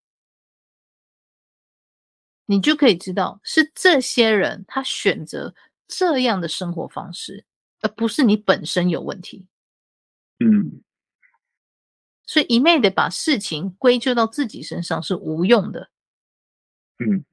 [2.47, 5.53] 你就可以知道，是这些人他选择
[5.89, 7.45] 这样的生活方式，
[7.81, 9.47] 而不是你本身有问题。
[10.39, 10.83] 嗯，
[12.27, 15.91] 所以一昧的把事情归咎到自己身上是无用的。
[16.99, 17.25] 嗯，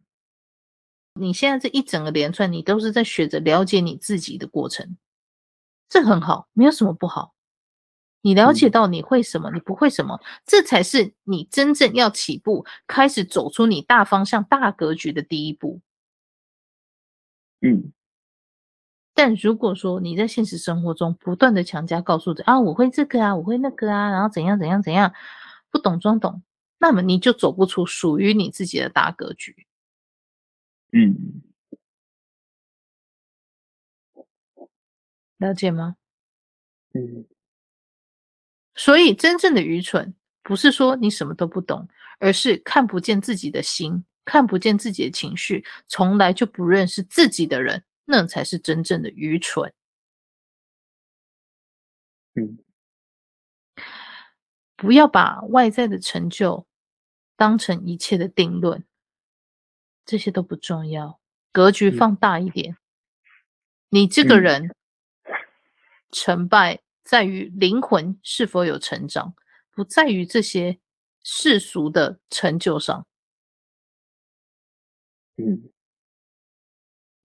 [1.13, 4.97] 你现在这一整个连串，你都是在学着了解你自己的过程，
[5.89, 7.33] 这很好，没有什么不好。
[8.21, 15.79] 你了解到你会什么，你不会什么，这才是你真正要起步，开始走出你大方向、大格局的第一步。
[17.61, 17.93] 嗯，
[19.17, 25.11] 但如果说你在现实生活中不断的强加告诉着啊，我会这个啊，我会那个啊，然后怎样怎样怎样，
[25.71, 26.43] 不懂装懂，
[26.77, 29.65] 那么你就走不出属于你自己的大格局。
[30.91, 31.41] 嗯，
[35.39, 35.95] 了解吗？
[36.93, 37.25] 嗯。
[38.75, 40.13] 所以，真正的愚蠢
[40.43, 41.87] 不是说你什么都不懂，
[42.19, 49.73] 而是看不见自己的心，看不见自己的情绪，从来就不认识自己的人，那才是真正的愚蠢。
[52.33, 52.57] 嗯，
[54.75, 56.65] 不要把外在的成就
[57.35, 58.85] 当成一切的定论，
[60.05, 61.19] 这些都不重要。
[61.51, 62.77] 格局放大一点，
[63.89, 64.73] 你这个人
[66.11, 66.81] 成败。
[67.03, 69.33] 在于灵魂是否有成长，
[69.71, 70.77] 不在于这些
[71.23, 73.07] 世俗的成就上。
[75.37, 75.69] 嗯，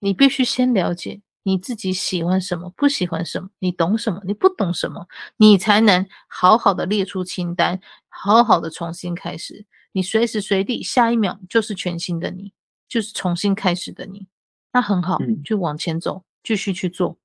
[0.03, 5.07] 你必须先了解你自己喜欢什么，不喜欢什么，你懂什么，你不懂什么，
[5.37, 9.65] 你才能好好的列出清单，好好的重新开始。
[9.93, 12.53] 你随时随地，下一秒就是全新的你，
[12.89, 14.27] 就是重新开始的你。
[14.73, 17.17] 那很好，就往前走，继续去做。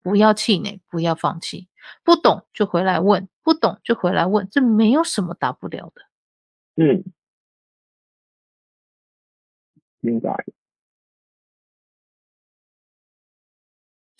[0.00, 1.68] 不要气馁，不要放弃。
[2.04, 6.02] 不懂就回来问，不懂就回来问，这没有什么大不了的。
[6.76, 7.02] 嗯，
[10.00, 10.44] 明白。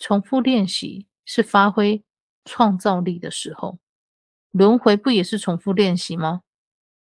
[0.03, 2.03] 重复练习是发挥
[2.43, 3.79] 创造力的时候，
[4.51, 6.41] 轮回不也是重复练习吗？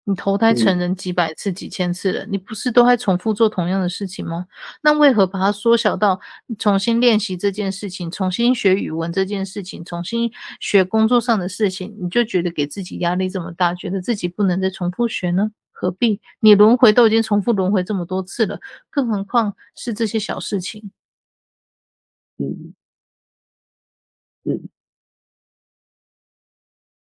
[0.02, 4.48] 你投胎成人几百次、几千次了，你不是都还重复做同样的事情吗？
[4.82, 6.18] 那为何把它缩小到
[6.58, 15.52] 重新练习这件事情、重新学语文这件事情、重新学工作上的事情，你就觉得给自己压力这么大，觉得自己不能再重复学呢？
[15.70, 16.20] 何必？
[16.40, 18.58] 你轮回都已经重复轮回这么多次了，
[18.90, 20.90] 更何况是这些小事情？
[22.38, 22.74] 嗯
[24.44, 24.68] 嗯。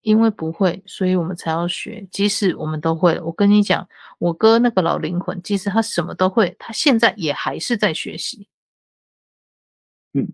[0.02, 2.08] 因为不会，所以我们才要学。
[2.12, 3.88] 即使我们都会了，我跟你讲，
[4.18, 8.48] 我哥那个老灵魂，即使他什么都会，他现在也还是在学习。
[10.14, 10.34] 嗯，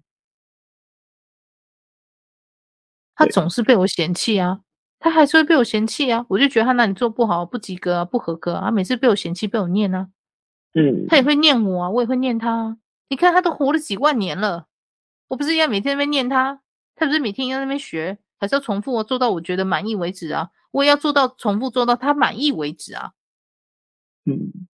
[3.14, 4.62] 他总是被我嫌弃啊，
[5.00, 6.26] 他还是会被我嫌弃啊。
[6.30, 10.08] 我就觉得他哪里做不好，不及格啊，不合格啊，他每次被我嫌弃，被我念啊。
[10.76, 12.78] 嗯，他也会念我啊，我也会念他啊。
[13.10, 14.68] 你看他都活了几万年了，
[15.28, 16.62] 我不是要每天在念他，
[16.98, 18.18] 他不是每天要在那边学。
[18.40, 20.52] 还是要重复做到我觉得满意为止啊！
[20.70, 23.14] 我也要做到重复做到他满意为止啊！
[24.26, 24.68] 嗯，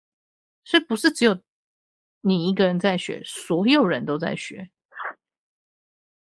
[0.64, 1.38] 所以不是只有
[2.20, 4.68] 你一个人在学，所有人都在学。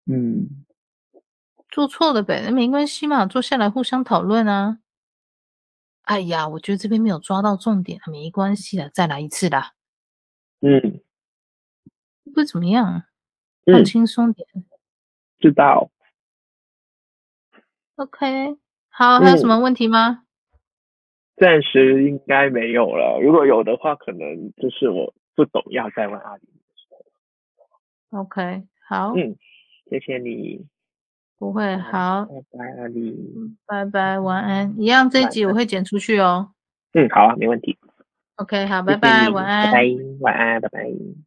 [0.05, 0.64] 嗯，
[1.68, 4.80] 做错了呗，那没关系嘛，坐下来互相讨论啊。
[6.03, 9.73] 哎呀，我觉得这边没有抓到重点，没关系的，再来一次啦。
[10.61, 11.01] 嗯，
[12.34, 13.03] 不怎么样，
[13.65, 14.47] 放轻松点。
[14.55, 14.64] 嗯、
[15.39, 15.89] 知道。
[17.95, 18.57] OK，
[18.89, 20.23] 好，还有什么问题吗？
[21.35, 23.19] 暂时应该没有了。
[23.22, 26.41] 如果有的话，可能就是我不懂，要再问阿里。
[28.09, 29.14] OK，好。
[29.15, 29.35] 嗯，
[29.89, 30.65] 谢谢你。
[31.38, 32.26] 不会，好。
[32.26, 33.15] 拜拜，阿里。
[33.68, 34.73] 拜拜，晚安。
[34.80, 36.51] 一样，这一集我会剪出去哦。
[36.93, 37.77] 嗯，好啊，没问题。
[38.38, 39.72] OK，好，拜拜，晚安。
[39.72, 39.88] 拜拜，
[40.22, 41.27] 晚安，拜拜。